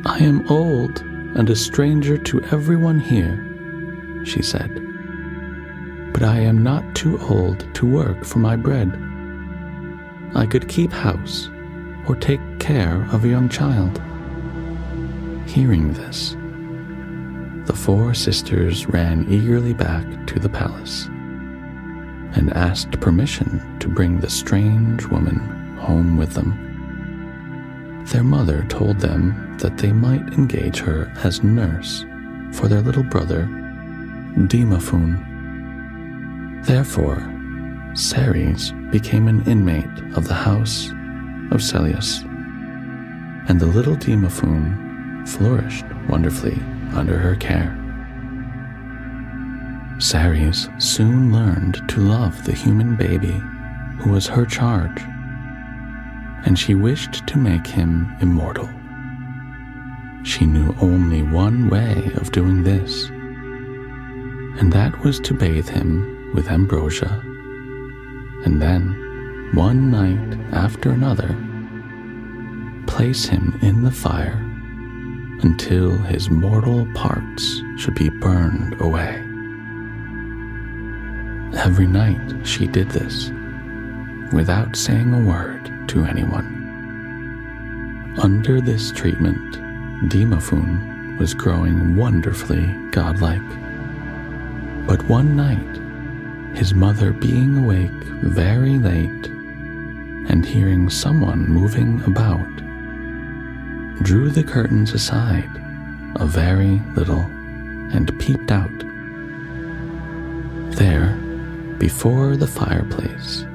I 0.06 0.18
am 0.20 0.50
old 0.50 1.02
and 1.36 1.50
a 1.50 1.56
stranger 1.56 2.16
to 2.16 2.42
everyone 2.44 2.98
here, 2.98 4.24
she 4.24 4.40
said 4.40 4.86
but 6.16 6.22
I 6.26 6.38
am 6.38 6.62
not 6.62 6.94
too 6.94 7.18
old 7.28 7.66
to 7.74 7.84
work 7.84 8.24
for 8.24 8.38
my 8.38 8.56
bread. 8.56 8.90
I 10.34 10.46
could 10.46 10.66
keep 10.66 10.90
house 10.90 11.50
or 12.08 12.16
take 12.16 12.40
care 12.58 13.06
of 13.12 13.22
a 13.22 13.28
young 13.28 13.50
child. 13.50 14.00
Hearing 15.46 15.92
this, 15.92 16.34
the 17.66 17.76
four 17.76 18.14
sisters 18.14 18.86
ran 18.86 19.26
eagerly 19.28 19.74
back 19.74 20.26
to 20.28 20.38
the 20.38 20.48
palace 20.48 21.04
and 22.32 22.50
asked 22.54 22.98
permission 22.98 23.78
to 23.80 23.88
bring 23.88 24.18
the 24.18 24.30
strange 24.30 25.04
woman 25.08 25.76
home 25.76 26.16
with 26.16 26.32
them. 26.32 26.65
Their 28.12 28.22
mother 28.22 28.64
told 28.68 29.00
them 29.00 29.56
that 29.58 29.78
they 29.78 29.92
might 29.92 30.34
engage 30.34 30.78
her 30.78 31.12
as 31.24 31.42
nurse 31.42 32.04
for 32.52 32.68
their 32.68 32.80
little 32.80 33.02
brother, 33.02 33.48
Demophoon. 34.46 35.24
Therefore, 36.64 37.32
Ceres 37.94 38.72
became 38.90 39.26
an 39.26 39.42
inmate 39.46 40.16
of 40.16 40.28
the 40.28 40.34
house 40.34 40.90
of 41.50 41.62
Celeus, 41.62 42.22
and 43.48 43.58
the 43.58 43.66
little 43.66 43.96
Demophoon 43.96 45.26
flourished 45.26 45.86
wonderfully 46.08 46.60
under 46.94 47.18
her 47.18 47.34
care. 47.36 47.76
Ceres 49.98 50.68
soon 50.78 51.32
learned 51.32 51.82
to 51.88 52.00
love 52.00 52.44
the 52.44 52.52
human 52.52 52.94
baby 52.94 53.42
who 53.98 54.10
was 54.10 54.26
her 54.26 54.46
charge, 54.46 55.02
and 56.46 56.56
she 56.56 56.76
wished 56.76 57.26
to 57.26 57.36
make 57.36 57.66
him 57.66 58.16
immortal. 58.20 58.68
She 60.22 60.46
knew 60.46 60.74
only 60.80 61.22
one 61.22 61.68
way 61.68 62.10
of 62.14 62.30
doing 62.30 62.62
this, 62.62 63.08
and 64.58 64.72
that 64.72 64.98
was 65.04 65.18
to 65.20 65.34
bathe 65.34 65.68
him 65.68 66.32
with 66.34 66.48
ambrosia, 66.48 67.20
and 68.44 68.62
then, 68.62 69.50
one 69.54 69.90
night 69.90 70.38
after 70.52 70.90
another, 70.90 71.36
place 72.86 73.24
him 73.24 73.58
in 73.60 73.82
the 73.82 73.90
fire 73.90 74.40
until 75.42 75.98
his 75.98 76.30
mortal 76.30 76.86
parts 76.94 77.60
should 77.76 77.94
be 77.96 78.08
burned 78.08 78.80
away. 78.80 79.22
Every 81.58 81.86
night 81.86 82.46
she 82.46 82.68
did 82.68 82.90
this, 82.90 83.32
without 84.32 84.76
saying 84.76 85.12
a 85.12 85.24
word 85.28 85.75
to 85.88 86.04
anyone. 86.04 86.56
Under 88.18 88.60
this 88.60 88.92
treatment, 88.92 89.56
Demophoon 90.10 91.18
was 91.18 91.34
growing 91.34 91.96
wonderfully 91.96 92.66
godlike. 92.90 93.42
But 94.86 95.02
one 95.04 95.36
night, 95.36 96.56
his 96.56 96.74
mother 96.74 97.12
being 97.12 97.58
awake 97.58 97.90
very 98.22 98.78
late 98.78 99.26
and 100.28 100.44
hearing 100.44 100.88
someone 100.90 101.48
moving 101.48 102.02
about, 102.04 102.56
drew 104.02 104.30
the 104.30 104.44
curtains 104.44 104.92
aside 104.92 105.50
a 106.16 106.26
very 106.26 106.80
little 106.94 107.22
and 107.92 108.18
peeped 108.18 108.50
out. 108.50 108.70
There, 110.76 111.16
before 111.78 112.36
the 112.36 112.46
fireplace, 112.46 113.46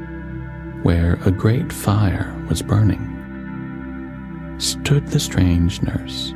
where 0.84 1.20
a 1.26 1.32
great 1.32 1.72
fire 1.72 2.36
was 2.50 2.62
burning, 2.62 3.08
stood 4.58 5.08
the 5.08 5.20
strange 5.20 5.82
nurse 5.84 6.34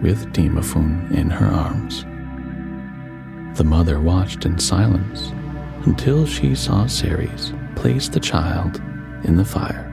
with 0.00 0.32
Demophoon 0.32 1.10
in 1.12 1.28
her 1.28 1.46
arms. 1.46 2.04
The 3.58 3.64
mother 3.64 4.00
watched 4.00 4.46
in 4.46 4.58
silence 4.58 5.32
until 5.84 6.26
she 6.26 6.54
saw 6.54 6.86
Ceres 6.86 7.52
place 7.76 8.08
the 8.08 8.20
child 8.20 8.80
in 9.24 9.36
the 9.36 9.44
fire. 9.44 9.90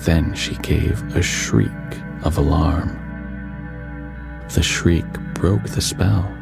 Then 0.00 0.34
she 0.34 0.54
gave 0.56 1.02
a 1.16 1.22
shriek 1.22 1.70
of 2.22 2.38
alarm. 2.38 2.98
The 4.54 4.62
shriek 4.62 5.10
broke 5.34 5.64
the 5.64 5.80
spell. 5.80 6.32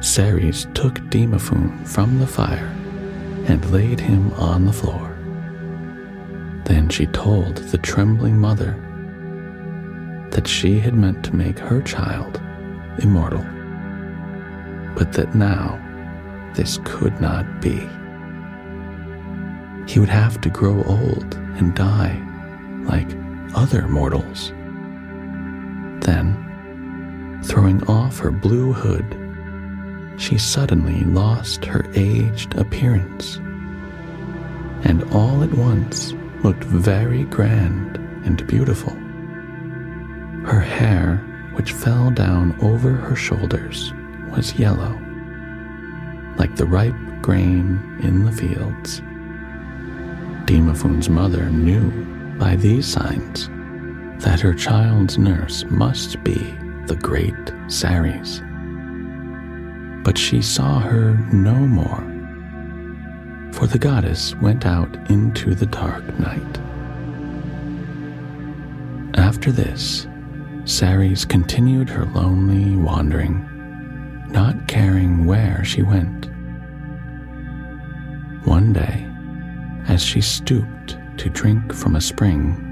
Ceres 0.00 0.66
took 0.72 0.94
Demophoon 1.10 1.86
from 1.86 2.18
the 2.18 2.26
fire 2.26 2.74
and 3.50 3.70
laid 3.72 3.98
him 3.98 4.32
on 4.34 4.64
the 4.64 4.72
floor. 4.72 5.16
Then 6.64 6.88
she 6.88 7.06
told 7.06 7.56
the 7.56 7.78
trembling 7.78 8.38
mother 8.38 8.76
that 10.30 10.46
she 10.46 10.78
had 10.78 10.94
meant 10.94 11.24
to 11.24 11.34
make 11.34 11.58
her 11.58 11.82
child 11.82 12.40
immortal, 13.00 13.44
but 14.94 15.12
that 15.12 15.34
now 15.34 15.78
this 16.54 16.78
could 16.84 17.20
not 17.20 17.60
be. 17.60 17.88
he 19.86 19.98
would 19.98 20.08
have 20.08 20.40
to 20.40 20.48
grow 20.50 20.84
old 20.84 21.34
and 21.56 21.74
die 21.74 22.16
like 22.84 23.08
other 23.56 23.88
mortals. 23.88 24.50
Then, 26.06 27.40
throwing 27.42 27.82
off 27.88 28.18
her 28.18 28.30
blue 28.30 28.72
hood, 28.72 29.04
she 30.20 30.36
suddenly 30.36 31.02
lost 31.04 31.64
her 31.64 31.86
aged 31.94 32.54
appearance, 32.58 33.36
and 34.84 35.02
all 35.14 35.42
at 35.42 35.52
once 35.54 36.12
looked 36.44 36.62
very 36.62 37.24
grand 37.24 37.96
and 38.26 38.46
beautiful. 38.46 38.92
Her 40.44 40.60
hair, 40.60 41.16
which 41.54 41.72
fell 41.72 42.10
down 42.10 42.54
over 42.60 42.92
her 42.92 43.16
shoulders, 43.16 43.94
was 44.30 44.58
yellow, 44.58 44.92
like 46.36 46.54
the 46.54 46.66
ripe 46.66 46.94
grain 47.22 47.80
in 48.02 48.26
the 48.26 48.32
fields. 48.32 49.00
Demophon's 50.44 51.08
mother 51.08 51.48
knew 51.48 51.90
by 52.36 52.56
these 52.56 52.86
signs 52.86 53.48
that 54.22 54.40
her 54.40 54.52
child's 54.52 55.16
nurse 55.16 55.64
must 55.70 56.22
be 56.22 56.54
the 56.86 56.96
great 56.96 57.52
Ceres. 57.68 58.42
But 60.02 60.16
she 60.16 60.40
saw 60.40 60.80
her 60.80 61.12
no 61.32 61.54
more, 61.54 62.02
for 63.52 63.66
the 63.66 63.78
goddess 63.78 64.34
went 64.36 64.64
out 64.64 64.94
into 65.10 65.54
the 65.54 65.66
dark 65.66 66.18
night. 66.18 66.60
After 69.14 69.52
this, 69.52 70.06
Ceres 70.64 71.24
continued 71.24 71.90
her 71.90 72.06
lonely 72.06 72.76
wandering, 72.76 73.46
not 74.30 74.66
caring 74.66 75.26
where 75.26 75.62
she 75.64 75.82
went. 75.82 76.30
One 78.46 78.72
day, 78.72 79.06
as 79.86 80.02
she 80.02 80.22
stooped 80.22 80.96
to 81.18 81.28
drink 81.28 81.74
from 81.74 81.96
a 81.96 82.00
spring, 82.00 82.66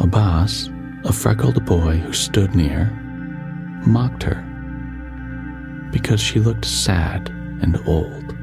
Abbas, 0.00 0.70
a 1.04 1.12
freckled 1.12 1.64
boy 1.66 1.98
who 1.98 2.12
stood 2.12 2.54
near, 2.54 2.90
mocked 3.86 4.22
her 4.22 4.53
because 5.94 6.20
she 6.20 6.40
looked 6.40 6.64
sad 6.64 7.28
and 7.62 7.80
old. 7.86 8.36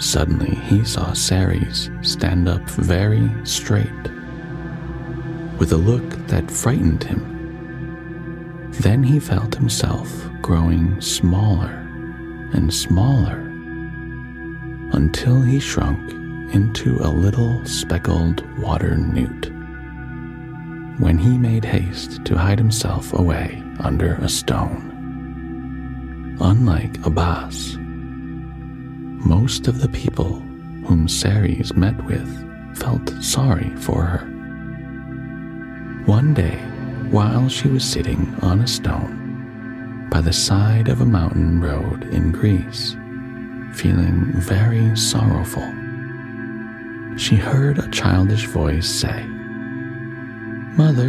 Suddenly, 0.00 0.54
he 0.54 0.84
saw 0.84 1.12
Ceres 1.12 1.90
stand 2.00 2.48
up 2.48 2.62
very 2.70 3.28
straight, 3.44 4.04
with 5.58 5.72
a 5.72 5.76
look 5.76 6.08
that 6.28 6.48
frightened 6.48 7.02
him. 7.02 8.70
Then 8.70 9.02
he 9.02 9.18
felt 9.18 9.56
himself 9.56 10.08
growing 10.40 11.00
smaller 11.00 11.74
and 12.52 12.72
smaller 12.72 13.40
until 14.92 15.42
he 15.42 15.58
shrunk 15.58 16.12
into 16.54 16.98
a 17.00 17.10
little 17.10 17.66
speckled 17.66 18.44
water 18.60 18.96
newt. 18.96 19.46
When 21.00 21.18
he 21.18 21.36
made 21.36 21.64
haste 21.64 22.24
to 22.26 22.38
hide 22.38 22.60
himself 22.60 23.12
away 23.12 23.60
under 23.80 24.14
a 24.22 24.28
stone. 24.28 24.87
Unlike 26.40 27.04
Abbas, 27.04 27.76
most 27.80 29.66
of 29.66 29.80
the 29.80 29.88
people 29.88 30.34
whom 30.86 31.08
Ceres 31.08 31.74
met 31.74 32.00
with 32.04 32.28
felt 32.76 33.10
sorry 33.20 33.70
for 33.76 34.04
her. 34.04 34.24
One 36.06 36.34
day, 36.34 36.56
while 37.10 37.48
she 37.48 37.66
was 37.66 37.82
sitting 37.82 38.32
on 38.40 38.60
a 38.60 38.68
stone 38.68 40.06
by 40.12 40.20
the 40.20 40.32
side 40.32 40.88
of 40.88 41.00
a 41.00 41.06
mountain 41.06 41.60
road 41.60 42.04
in 42.04 42.30
Greece, 42.30 42.92
feeling 43.74 44.32
very 44.34 44.96
sorrowful, 44.96 45.68
she 47.18 47.34
heard 47.34 47.80
a 47.80 47.90
childish 47.90 48.46
voice 48.46 48.88
say, 48.88 49.24
Mother, 50.76 51.08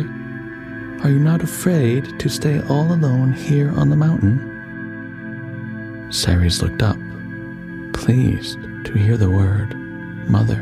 are 1.04 1.12
you 1.12 1.20
not 1.20 1.44
afraid 1.44 2.20
to 2.20 2.30
stay 2.30 2.62
all 2.62 2.92
alone 2.92 3.32
here 3.32 3.70
on 3.78 3.92
the 3.92 3.96
mountain? 3.96 4.59
Ceres 6.10 6.62
looked 6.62 6.82
up, 6.82 6.98
pleased 7.94 8.60
to 8.86 8.94
hear 8.94 9.16
the 9.16 9.30
word 9.30 9.76
mother, 10.28 10.62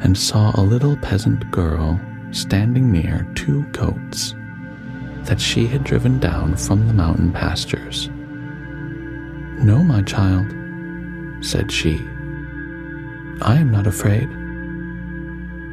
and 0.00 0.16
saw 0.16 0.52
a 0.54 0.62
little 0.62 0.96
peasant 0.96 1.50
girl 1.50 2.00
standing 2.30 2.92
near 2.92 3.26
two 3.34 3.64
goats 3.72 4.34
that 5.24 5.40
she 5.40 5.66
had 5.66 5.82
driven 5.82 6.20
down 6.20 6.56
from 6.56 6.86
the 6.86 6.94
mountain 6.94 7.32
pastures. 7.32 8.08
No, 9.58 9.82
my 9.82 10.02
child, 10.02 10.46
said 11.44 11.70
she. 11.72 11.96
I 13.42 13.56
am 13.56 13.70
not 13.70 13.88
afraid. 13.88 14.28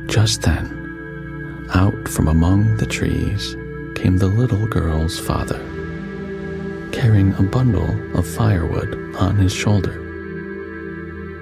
Just 0.10 0.42
then, 0.42 1.68
out 1.74 2.08
from 2.08 2.28
among 2.28 2.78
the 2.78 2.88
trees 2.88 3.56
came 3.96 4.18
the 4.18 4.28
little 4.28 4.66
girl's 4.68 5.20
father 5.20 5.77
carrying 6.98 7.32
a 7.36 7.44
bundle 7.44 8.18
of 8.18 8.28
firewood 8.28 9.16
on 9.18 9.36
his 9.36 9.54
shoulder. 9.54 9.94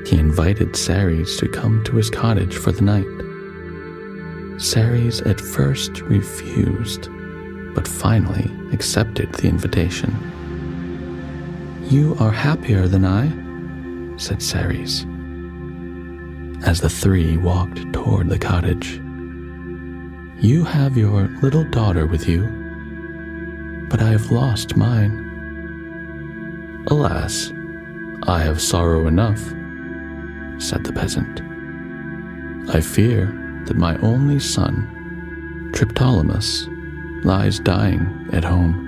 He 0.06 0.18
invited 0.18 0.76
Ceres 0.76 1.38
to 1.38 1.48
come 1.48 1.82
to 1.86 1.96
his 1.96 2.10
cottage 2.10 2.58
for 2.58 2.74
the 2.74 2.82
night. 2.82 3.08
Ceres 4.62 5.22
at 5.22 5.40
first 5.40 6.02
refused, 6.02 7.08
but 7.74 7.88
finally 7.88 8.52
accepted 8.74 9.32
the 9.36 9.48
invitation. 9.48 10.12
You 11.90 12.18
are 12.20 12.32
happier 12.32 12.90
than 12.90 13.06
I, 13.06 13.30
said 14.18 14.42
Ceres, 14.42 15.06
as 16.68 16.82
the 16.82 16.90
three 16.90 17.38
walked 17.38 17.94
toward 17.94 18.28
the 18.28 18.40
cottage. 18.40 19.02
You 20.44 20.66
have 20.66 20.98
your 20.98 21.30
little 21.42 21.64
daughter 21.64 22.06
with 22.06 22.28
you, 22.28 22.46
but 23.90 24.02
I 24.02 24.10
have 24.10 24.32
lost 24.32 24.76
mine. 24.76 25.25
Alas, 26.88 27.52
I 28.28 28.42
have 28.42 28.62
sorrow 28.62 29.08
enough, 29.08 29.42
said 30.62 30.84
the 30.84 30.94
peasant. 30.94 31.42
I 32.70 32.80
fear 32.80 33.26
that 33.66 33.76
my 33.76 33.98
only 33.98 34.40
son, 34.40 35.72
Triptolemus, 35.74 36.68
lies 37.26 37.60
dying 37.60 38.30
at 38.34 38.44
home. 38.44 38.84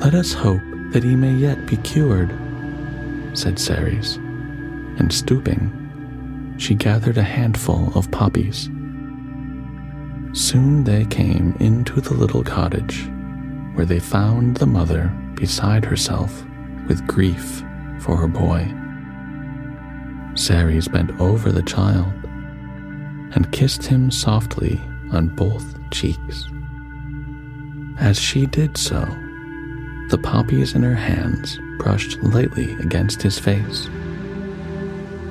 Let 0.00 0.14
us 0.14 0.34
hope 0.34 0.60
that 0.90 1.02
he 1.02 1.16
may 1.16 1.32
yet 1.32 1.64
be 1.64 1.78
cured, 1.78 2.30
said 3.32 3.58
Ceres, 3.58 4.16
and 4.98 5.10
stooping, 5.10 6.54
she 6.58 6.74
gathered 6.74 7.16
a 7.16 7.22
handful 7.22 7.90
of 7.94 8.10
poppies. 8.10 8.64
Soon 10.34 10.84
they 10.84 11.06
came 11.06 11.56
into 11.58 12.02
the 12.02 12.12
little 12.12 12.44
cottage, 12.44 13.08
where 13.72 13.86
they 13.86 13.98
found 13.98 14.58
the 14.58 14.66
mother 14.66 15.10
beside 15.34 15.84
herself 15.84 16.44
with 16.88 17.06
grief 17.06 17.62
for 18.00 18.16
her 18.16 18.28
boy. 18.28 18.66
Ceres 20.34 20.88
bent 20.88 21.10
over 21.20 21.52
the 21.52 21.62
child 21.62 22.12
and 23.34 23.52
kissed 23.52 23.84
him 23.84 24.10
softly 24.10 24.80
on 25.12 25.28
both 25.28 25.76
cheeks. 25.90 26.48
As 27.98 28.18
she 28.18 28.46
did 28.46 28.76
so, 28.76 29.04
the 30.10 30.20
poppies 30.22 30.74
in 30.74 30.82
her 30.82 30.94
hands 30.94 31.58
brushed 31.78 32.22
lightly 32.22 32.72
against 32.74 33.22
his 33.22 33.38
face. 33.38 33.88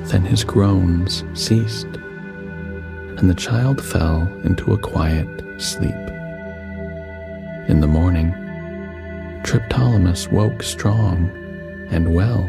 Then 0.10 0.26
his 0.26 0.44
groans 0.44 1.24
ceased, 1.34 1.88
and 3.18 3.30
the 3.30 3.36
child 3.36 3.84
fell 3.84 4.28
into 4.44 4.74
a 4.74 4.78
quiet 4.78 5.28
sleep. 5.62 5.96
In 7.68 7.80
the 7.80 7.88
morning, 7.88 8.03
Triptolemus 9.54 10.32
woke 10.32 10.63
strong 10.63 11.30
and 11.92 12.16
well. 12.16 12.42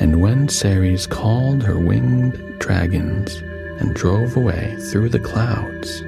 And 0.00 0.20
when 0.20 0.48
Ceres 0.48 1.06
called 1.06 1.62
her 1.62 1.78
winged 1.78 2.58
dragons 2.58 3.36
and 3.80 3.94
drove 3.94 4.36
away 4.36 4.74
through 4.90 5.10
the 5.10 5.20
clouds, 5.20 5.98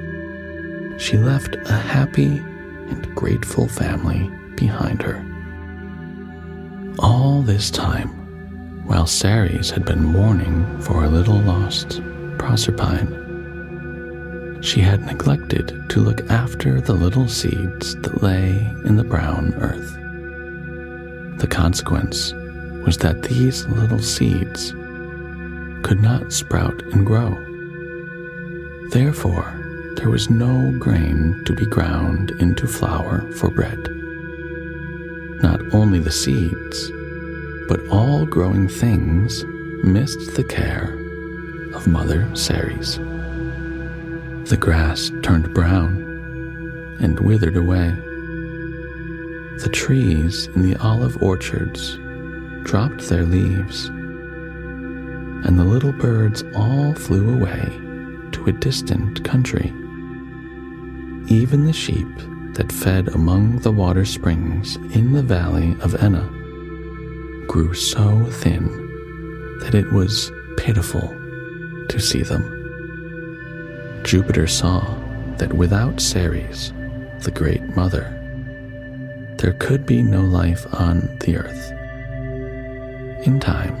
she 1.01 1.15
left 1.15 1.55
a 1.55 1.71
happy 1.71 2.39
and 2.89 3.15
grateful 3.15 3.69
family 3.69 4.29
behind 4.55 5.01
her. 5.03 5.25
All 6.99 7.41
this 7.41 7.71
time, 7.71 8.09
while 8.85 9.07
Ceres 9.07 9.71
had 9.71 9.85
been 9.85 10.03
mourning 10.03 10.81
for 10.81 10.95
her 10.95 11.07
little 11.07 11.39
lost 11.39 12.01
Proserpine, 12.37 13.28
she 14.61 14.81
had 14.81 15.05
neglected 15.05 15.89
to 15.89 15.99
look 15.99 16.29
after 16.29 16.81
the 16.81 16.93
little 16.93 17.27
seeds 17.27 17.95
that 18.01 18.21
lay 18.21 18.73
in 18.85 18.95
the 18.95 19.03
brown 19.03 19.53
earth. 19.55 19.93
The 21.39 21.47
consequence 21.47 22.33
was 22.85 22.97
that 22.97 23.23
these 23.23 23.65
little 23.67 23.99
seeds 23.99 24.71
could 25.83 26.01
not 26.01 26.33
sprout 26.33 26.81
and 26.93 27.05
grow. 27.05 27.31
Therefore, 28.89 29.55
there 29.95 30.09
was 30.09 30.29
no 30.29 30.71
grain 30.79 31.41
to 31.45 31.53
be 31.53 31.65
ground 31.65 32.31
into 32.39 32.67
flour 32.67 33.31
for 33.33 33.49
bread. 33.49 33.79
Not 35.41 35.61
only 35.73 35.99
the 35.99 36.11
seeds, 36.11 36.91
but 37.67 37.87
all 37.89 38.25
growing 38.25 38.67
things 38.67 39.45
missed 39.83 40.35
the 40.35 40.43
care 40.43 40.93
of 41.73 41.87
Mother 41.87 42.27
Ceres. 42.35 42.99
The 44.49 44.57
grass 44.57 45.11
turned 45.21 45.53
brown 45.53 46.97
and 46.99 47.19
withered 47.19 47.55
away. 47.55 47.91
The 49.59 49.69
trees 49.71 50.47
in 50.47 50.63
the 50.63 50.75
olive 50.77 51.21
orchards 51.21 51.97
dropped 52.63 53.09
their 53.09 53.25
leaves, 53.25 53.89
and 55.45 55.59
the 55.59 55.63
little 55.63 55.91
birds 55.91 56.43
all 56.55 56.95
flew 56.95 57.35
away 57.35 57.61
to 58.31 58.45
a 58.47 58.51
distant 58.53 59.23
country. 59.23 59.67
Even 61.27 61.65
the 61.65 61.71
sheep 61.71 62.09
that 62.53 62.71
fed 62.71 63.09
among 63.09 63.59
the 63.59 63.71
water 63.71 64.03
springs 64.03 64.77
in 64.95 65.11
the 65.13 65.21
valley 65.21 65.77
of 65.81 65.93
Enna 66.01 66.27
grew 67.45 67.75
so 67.75 68.25
thin 68.31 68.65
that 69.59 69.75
it 69.75 69.93
was 69.93 70.31
pitiful 70.57 71.07
to 71.87 71.99
see 71.99 72.23
them. 72.23 72.58
Jupiter 74.09 74.47
saw 74.47 74.97
that 75.37 75.53
without 75.53 76.01
Ceres, 76.01 76.73
the 77.19 77.29
Great 77.29 77.61
Mother, 77.75 78.09
there 79.37 79.53
could 79.59 79.85
be 79.85 80.01
no 80.01 80.21
life 80.21 80.65
on 80.73 81.15
the 81.19 81.37
earth. 81.37 81.71
In 83.27 83.39
time, 83.39 83.75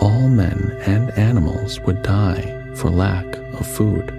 all 0.00 0.28
men 0.28 0.76
and 0.86 1.16
animals 1.16 1.78
would 1.82 2.02
die 2.02 2.74
for 2.74 2.90
lack 2.90 3.24
of 3.54 3.64
food. 3.64 4.10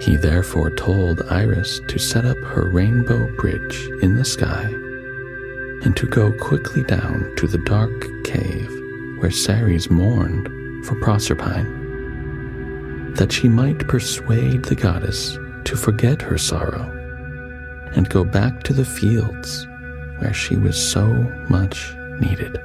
He 0.00 0.16
therefore 0.16 0.70
told 0.70 1.20
Iris 1.28 1.82
to 1.88 1.98
set 1.98 2.24
up 2.24 2.38
her 2.38 2.64
rainbow 2.70 3.30
bridge 3.36 3.90
in 4.00 4.14
the 4.14 4.24
sky 4.24 4.70
and 5.84 5.94
to 5.98 6.06
go 6.06 6.32
quickly 6.32 6.82
down 6.82 7.30
to 7.36 7.46
the 7.46 7.58
dark 7.58 8.24
cave 8.24 8.70
where 9.18 9.30
Ceres 9.30 9.90
mourned 9.90 10.46
for 10.86 10.94
Proserpine, 10.94 11.79
that 13.16 13.32
she 13.32 13.48
might 13.48 13.88
persuade 13.88 14.64
the 14.64 14.74
goddess 14.74 15.38
to 15.64 15.76
forget 15.76 16.22
her 16.22 16.38
sorrow 16.38 16.90
and 17.94 18.08
go 18.08 18.24
back 18.24 18.62
to 18.62 18.72
the 18.72 18.84
fields 18.84 19.66
where 20.18 20.34
she 20.34 20.56
was 20.56 20.76
so 20.76 21.06
much 21.48 21.94
needed. 22.18 22.58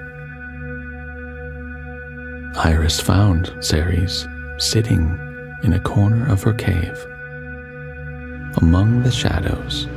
Iris 2.58 2.99
found 2.99 3.53
Ceres 3.60 4.27
sitting 4.58 5.19
in 5.63 5.73
a 5.73 5.79
corner 5.79 6.27
of 6.31 6.43
her 6.43 6.53
cave. 6.53 7.05
Among 8.62 9.03
the 9.03 9.12
shadows, 9.12 9.88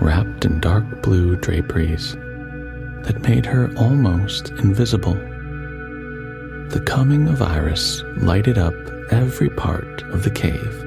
wrapped 0.00 0.44
in 0.44 0.60
dark 0.60 1.02
blue 1.02 1.36
draperies 1.36 2.14
that 3.02 3.22
made 3.22 3.46
her 3.46 3.70
almost 3.76 4.50
invisible. 4.50 5.14
The 6.68 6.82
coming 6.84 7.28
of 7.28 7.40
Iris 7.40 8.02
lighted 8.18 8.58
up 8.58 8.74
every 9.10 9.50
part 9.50 10.02
of 10.04 10.22
the 10.22 10.30
cave 10.30 10.84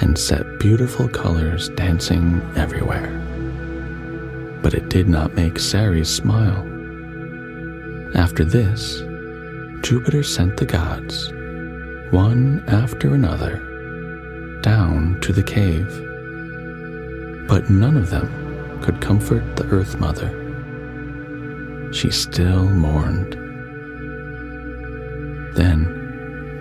and 0.00 0.18
set 0.18 0.58
beautiful 0.58 1.08
colors 1.08 1.68
dancing 1.70 2.40
everywhere. 2.56 3.10
But 4.62 4.74
it 4.74 4.88
did 4.88 5.08
not 5.08 5.34
make 5.34 5.58
Ceres 5.58 6.12
smile. 6.12 6.66
After 8.14 8.44
this, 8.44 9.00
Jupiter 9.82 10.22
sent 10.22 10.56
the 10.56 10.66
gods, 10.66 11.30
one 12.12 12.64
after 12.66 13.14
another, 13.14 13.58
down 14.62 15.20
to 15.20 15.32
the 15.32 15.42
cave. 15.42 15.88
But 17.46 17.70
none 17.70 17.96
of 17.96 18.10
them 18.10 18.80
could 18.82 19.00
comfort 19.00 19.56
the 19.56 19.66
Earth 19.66 19.98
Mother. 19.98 20.30
She 21.92 22.10
still 22.10 22.68
mourned. 22.68 23.34
Then 25.54 25.99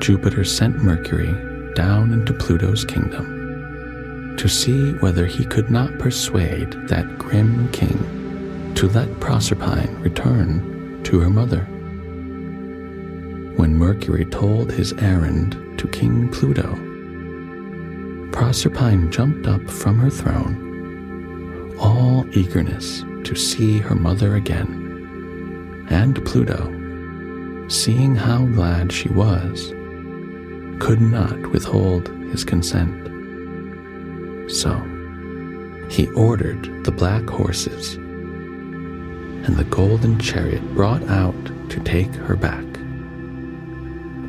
Jupiter 0.10 0.44
sent 0.44 0.82
Mercury 0.82 1.36
down 1.76 2.12
into 2.14 2.34
Pluto's 2.34 2.84
kingdom 2.84 4.36
to 4.40 4.50
see 4.50 4.94
whether 4.94 5.28
he 5.28 5.46
could 5.46 5.70
not 5.70 6.00
persuade 6.00 6.72
that 6.88 7.20
grim 7.20 7.72
king 7.72 8.74
to 8.74 8.88
let 8.88 9.08
Proserpine 9.20 10.02
return 10.02 11.00
to 11.04 11.20
her 11.20 11.30
mother. 11.30 11.62
When 13.56 13.76
Mercury 13.76 14.26
told 14.26 14.72
his 14.72 14.94
errand 14.94 15.78
to 15.78 15.88
King 15.88 16.28
Pluto, 16.30 16.74
Proserpine 18.32 19.12
jumped 19.12 19.46
up 19.46 19.70
from 19.70 20.00
her 20.00 20.10
throne, 20.10 21.78
all 21.80 22.26
eagerness 22.36 23.04
to 23.26 23.36
see 23.36 23.78
her 23.78 23.94
mother 23.94 24.38
again. 24.38 25.86
And 25.92 26.26
Pluto, 26.26 27.68
seeing 27.68 28.16
how 28.16 28.48
glad 28.48 28.92
she 28.92 29.10
was, 29.10 29.72
could 30.80 31.02
not 31.02 31.38
withhold 31.52 32.08
his 32.32 32.44
consent. 32.44 33.08
So 34.50 34.76
he 35.90 36.08
ordered 36.12 36.84
the 36.86 36.92
black 36.92 37.28
horses 37.30 37.96
and 37.96 39.56
the 39.56 39.66
golden 39.66 40.20
chariot 40.20 40.64
brought 40.74 41.04
out 41.10 41.36
to 41.70 41.80
take 41.82 42.14
her 42.14 42.36
back. 42.36 42.66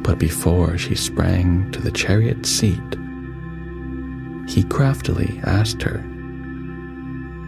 But 0.02 0.18
before 0.18 0.78
she 0.78 0.94
sprang 0.94 1.70
to 1.72 1.80
the 1.80 1.90
chariot 1.90 2.46
seat, 2.46 2.78
he 4.48 4.64
craftily 4.64 5.40
asked 5.44 5.82
her 5.82 6.04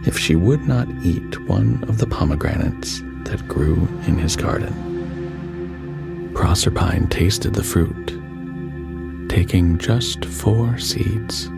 if 0.05 0.17
she 0.17 0.35
would 0.35 0.67
not 0.67 0.87
eat 1.03 1.39
one 1.47 1.83
of 1.87 1.97
the 1.97 2.07
pomegranates 2.07 3.01
that 3.23 3.47
grew 3.47 3.87
in 4.05 4.17
his 4.17 4.35
garden. 4.35 6.31
Proserpine 6.33 7.09
tasted 7.09 7.53
the 7.53 7.63
fruit 7.63 8.22
taking 9.33 9.79
just 9.79 10.23
four 10.25 10.77
seeds. 10.77 11.49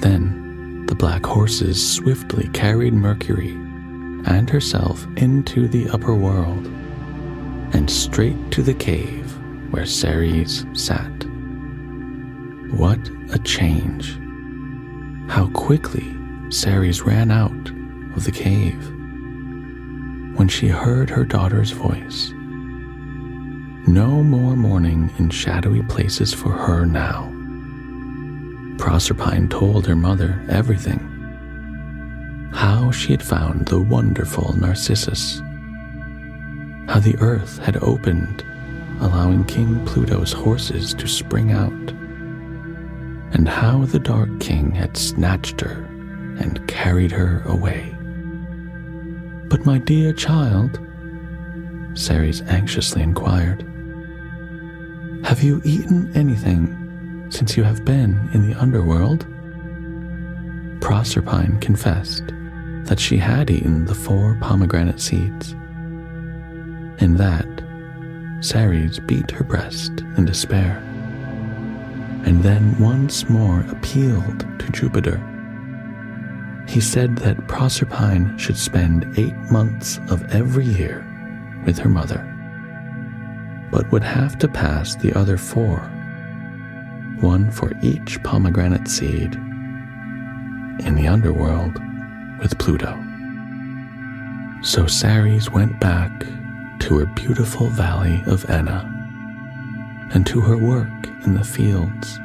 Then 0.00 0.86
the 0.86 0.94
black 0.94 1.26
horses 1.26 1.94
swiftly 1.94 2.48
carried 2.50 2.94
Mercury 2.94 3.50
and 4.24 4.48
herself 4.48 5.04
into 5.16 5.66
the 5.66 5.88
upper 5.88 6.14
world 6.14 6.64
and 7.72 7.90
straight 7.90 8.52
to 8.52 8.62
the 8.62 8.72
cave 8.72 9.36
where 9.72 9.84
Ceres 9.84 10.64
sat. 10.74 11.10
What 12.70 13.00
a 13.32 13.40
change! 13.40 14.16
How 15.28 15.50
quickly 15.54 16.06
Ceres 16.50 17.02
ran 17.02 17.32
out 17.32 17.68
of 18.14 18.22
the 18.22 18.30
cave 18.30 18.88
when 20.38 20.46
she 20.46 20.68
heard 20.68 21.10
her 21.10 21.24
daughter's 21.24 21.72
voice. 21.72 22.32
No 23.86 24.22
more 24.22 24.56
mourning 24.56 25.10
in 25.18 25.30
shadowy 25.30 25.82
places 25.82 26.34
for 26.34 26.50
her 26.50 26.84
now. 26.84 27.32
Proserpine 28.76 29.48
told 29.48 29.86
her 29.86 29.96
mother 29.96 30.44
everything 30.48 31.14
how 32.52 32.90
she 32.90 33.12
had 33.12 33.22
found 33.22 33.66
the 33.66 33.78
wonderful 33.78 34.54
Narcissus, 34.56 35.38
how 36.88 36.98
the 36.98 37.16
earth 37.20 37.58
had 37.58 37.76
opened, 37.82 38.44
allowing 39.00 39.44
King 39.44 39.84
Pluto's 39.86 40.32
horses 40.32 40.94
to 40.94 41.06
spring 41.06 41.52
out, 41.52 41.70
and 43.32 43.48
how 43.48 43.84
the 43.84 43.98
Dark 43.98 44.40
King 44.40 44.72
had 44.72 44.96
snatched 44.96 45.60
her 45.60 45.84
and 46.40 46.66
carried 46.66 47.12
her 47.12 47.42
away. 47.46 47.94
But, 49.48 49.66
my 49.66 49.78
dear 49.78 50.12
child, 50.12 50.80
Ceres 51.94 52.42
anxiously 52.42 53.02
inquired, 53.02 53.64
have 55.24 55.42
you 55.42 55.60
eaten 55.64 56.10
anything 56.16 57.26
since 57.28 57.56
you 57.56 57.62
have 57.62 57.84
been 57.84 58.30
in 58.32 58.48
the 58.48 58.58
underworld? 58.58 59.26
Proserpine 60.80 61.60
confessed 61.60 62.24
that 62.84 62.98
she 62.98 63.18
had 63.18 63.50
eaten 63.50 63.84
the 63.84 63.94
four 63.94 64.38
pomegranate 64.40 65.00
seeds. 65.00 65.52
In 67.02 67.16
that, 67.18 67.46
Ceres 68.40 68.98
beat 69.00 69.30
her 69.32 69.44
breast 69.44 70.00
in 70.16 70.24
despair, 70.24 70.78
and 72.24 72.42
then 72.42 72.78
once 72.78 73.28
more 73.28 73.66
appealed 73.70 74.46
to 74.60 74.72
Jupiter. 74.72 75.20
He 76.68 76.80
said 76.80 77.16
that 77.18 77.48
Proserpine 77.48 78.38
should 78.38 78.56
spend 78.56 79.18
eight 79.18 79.36
months 79.50 79.98
of 80.08 80.22
every 80.34 80.64
year 80.64 81.07
with 81.64 81.78
her 81.78 81.88
mother 81.88 82.28
but 83.70 83.90
would 83.92 84.02
have 84.02 84.38
to 84.38 84.48
pass 84.48 84.94
the 84.94 85.12
other 85.18 85.36
four, 85.36 85.78
one 87.20 87.50
for 87.50 87.72
each 87.82 88.22
pomegranate 88.22 88.88
seed, 88.88 89.34
in 90.84 90.94
the 90.94 91.08
underworld 91.08 91.74
with 92.40 92.58
Pluto. 92.58 92.98
So 94.62 94.86
Ceres 94.86 95.50
went 95.50 95.78
back 95.80 96.10
to 96.80 96.98
her 96.98 97.06
beautiful 97.06 97.68
valley 97.68 98.22
of 98.26 98.48
Enna 98.48 98.94
and 100.14 100.26
to 100.26 100.40
her 100.40 100.56
work 100.56 101.06
in 101.24 101.34
the 101.34 101.44
fields. 101.44 102.18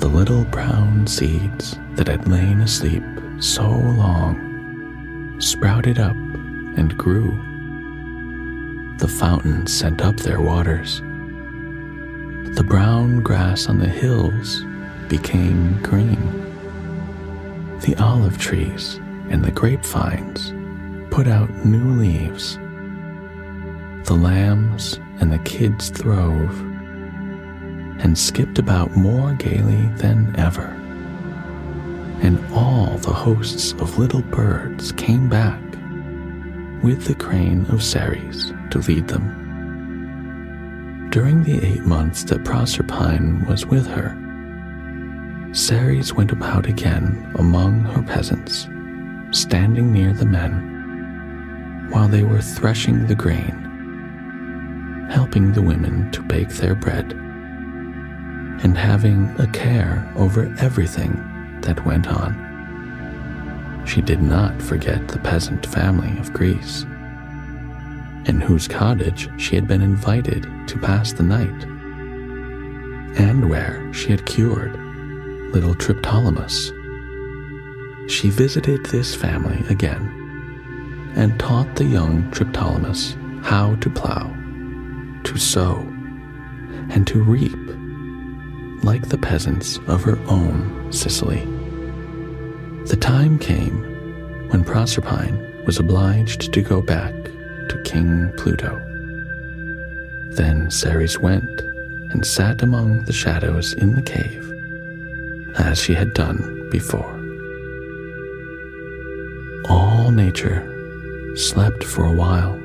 The 0.00 0.08
little 0.08 0.44
brown 0.44 1.06
seeds 1.06 1.78
that 1.92 2.08
had 2.08 2.28
lain 2.28 2.60
asleep 2.60 3.02
so 3.38 3.68
long 3.68 5.40
sprouted 5.40 5.98
up 5.98 6.16
and 6.76 6.96
grew 6.98 7.55
the 8.98 9.08
fountains 9.08 9.76
sent 9.76 10.00
up 10.00 10.16
their 10.16 10.40
waters. 10.40 11.00
The 12.56 12.64
brown 12.66 13.20
grass 13.20 13.68
on 13.68 13.78
the 13.78 13.88
hills 13.88 14.64
became 15.08 15.80
green. 15.82 16.32
The 17.80 17.94
olive 17.96 18.38
trees 18.38 18.98
and 19.28 19.44
the 19.44 19.50
grapevines 19.50 20.54
put 21.10 21.26
out 21.26 21.50
new 21.66 22.00
leaves. 22.00 22.56
The 24.06 24.16
lambs 24.16 24.98
and 25.20 25.30
the 25.30 25.40
kids 25.40 25.90
throve 25.90 26.58
and 27.98 28.16
skipped 28.16 28.58
about 28.58 28.96
more 28.96 29.34
gaily 29.34 29.88
than 29.96 30.34
ever. 30.38 30.68
And 32.22 32.42
all 32.54 32.96
the 32.96 33.12
hosts 33.12 33.72
of 33.72 33.98
little 33.98 34.22
birds 34.22 34.92
came 34.92 35.28
back 35.28 35.60
with 36.82 37.04
the 37.04 37.14
crane 37.14 37.66
of 37.66 37.82
Ceres 37.82 38.52
to 38.70 38.78
lead 38.78 39.08
them. 39.08 39.44
During 41.10 41.44
the 41.44 41.64
eight 41.64 41.84
months 41.84 42.24
that 42.24 42.44
Proserpine 42.44 43.46
was 43.46 43.64
with 43.64 43.86
her, 43.86 44.14
Ceres 45.52 46.12
went 46.12 46.32
about 46.32 46.66
again 46.66 47.30
among 47.36 47.80
her 47.80 48.02
peasants, 48.02 48.68
standing 49.30 49.92
near 49.92 50.12
the 50.12 50.26
men, 50.26 51.88
while 51.90 52.08
they 52.08 52.22
were 52.22 52.42
threshing 52.42 53.06
the 53.06 53.14
grain, 53.14 55.06
helping 55.10 55.52
the 55.52 55.62
women 55.62 56.10
to 56.10 56.20
bake 56.20 56.50
their 56.50 56.74
bread, 56.74 57.12
and 58.62 58.76
having 58.76 59.34
a 59.38 59.46
care 59.48 60.10
over 60.16 60.54
everything 60.58 61.12
that 61.62 61.86
went 61.86 62.08
on. 62.08 62.42
She 63.86 64.02
did 64.02 64.20
not 64.20 64.60
forget 64.60 65.08
the 65.08 65.20
peasant 65.20 65.64
family 65.64 66.18
of 66.18 66.32
Greece, 66.32 66.84
in 68.26 68.40
whose 68.40 68.68
cottage 68.68 69.28
she 69.38 69.54
had 69.54 69.66
been 69.66 69.82
invited 69.82 70.46
to 70.66 70.78
pass 70.78 71.12
the 71.12 71.22
night, 71.22 71.64
and 73.18 73.48
where 73.48 73.92
she 73.92 74.10
had 74.10 74.26
cured 74.26 74.74
little 75.52 75.74
Triptolemus. 75.74 76.72
She 78.10 78.30
visited 78.30 78.84
this 78.86 79.14
family 79.14 79.64
again 79.68 80.12
and 81.16 81.38
taught 81.40 81.76
the 81.76 81.84
young 81.84 82.30
Triptolemus 82.30 83.16
how 83.42 83.76
to 83.76 83.88
plow, 83.88 84.34
to 85.24 85.38
sow, 85.38 85.78
and 86.90 87.06
to 87.06 87.22
reap 87.22 87.56
like 88.84 89.08
the 89.08 89.18
peasants 89.18 89.78
of 89.86 90.02
her 90.02 90.18
own 90.28 90.92
Sicily. 90.92 91.44
The 92.86 92.96
time 92.96 93.38
came 93.38 93.82
when 94.50 94.64
Proserpine 94.64 95.64
was 95.64 95.78
obliged 95.78 96.52
to 96.52 96.62
go 96.62 96.80
back 96.80 97.14
to 97.68 97.82
King 97.82 98.32
Pluto. 98.36 98.80
Then 100.30 100.70
Ceres 100.70 101.18
went 101.18 101.60
and 102.10 102.26
sat 102.26 102.62
among 102.62 103.04
the 103.04 103.12
shadows 103.12 103.72
in 103.72 103.94
the 103.94 104.02
cave, 104.02 104.52
as 105.58 105.78
she 105.78 105.94
had 105.94 106.14
done 106.14 106.68
before. 106.70 107.12
All 109.68 110.10
nature 110.10 110.62
slept 111.36 111.84
for 111.84 112.04
a 112.04 112.12
while, 112.12 112.56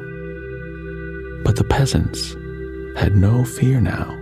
but 1.43 1.55
the 1.55 1.65
peasants 1.67 2.35
had 2.97 3.15
no 3.15 3.43
fear 3.43 3.79
now, 3.81 4.17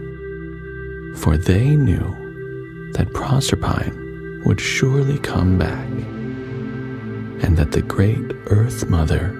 for 1.15 1.37
they 1.37 1.75
knew 1.75 2.15
that 2.93 3.13
Proserpine 3.13 4.43
would 4.45 4.59
surely 4.59 5.17
come 5.19 5.57
back, 5.57 5.87
and 7.43 7.57
that 7.57 7.71
the 7.71 7.81
great 7.81 8.31
Earth 8.47 8.89
Mother 8.89 9.38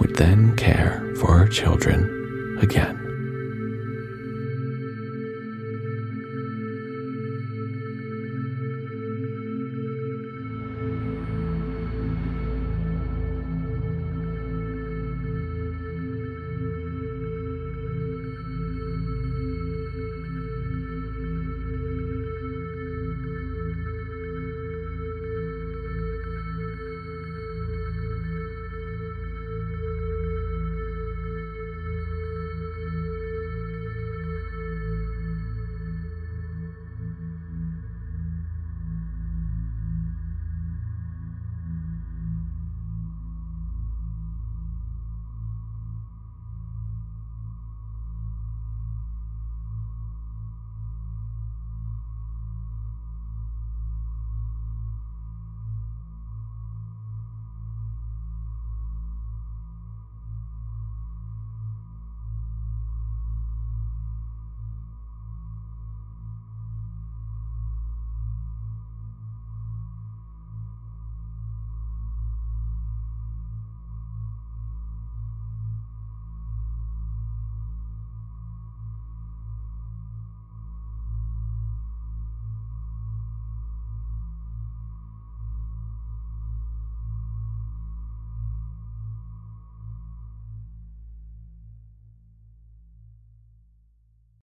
would 0.00 0.16
then 0.16 0.56
care 0.56 1.04
for 1.16 1.36
her 1.38 1.46
children 1.46 2.58
again. 2.60 2.99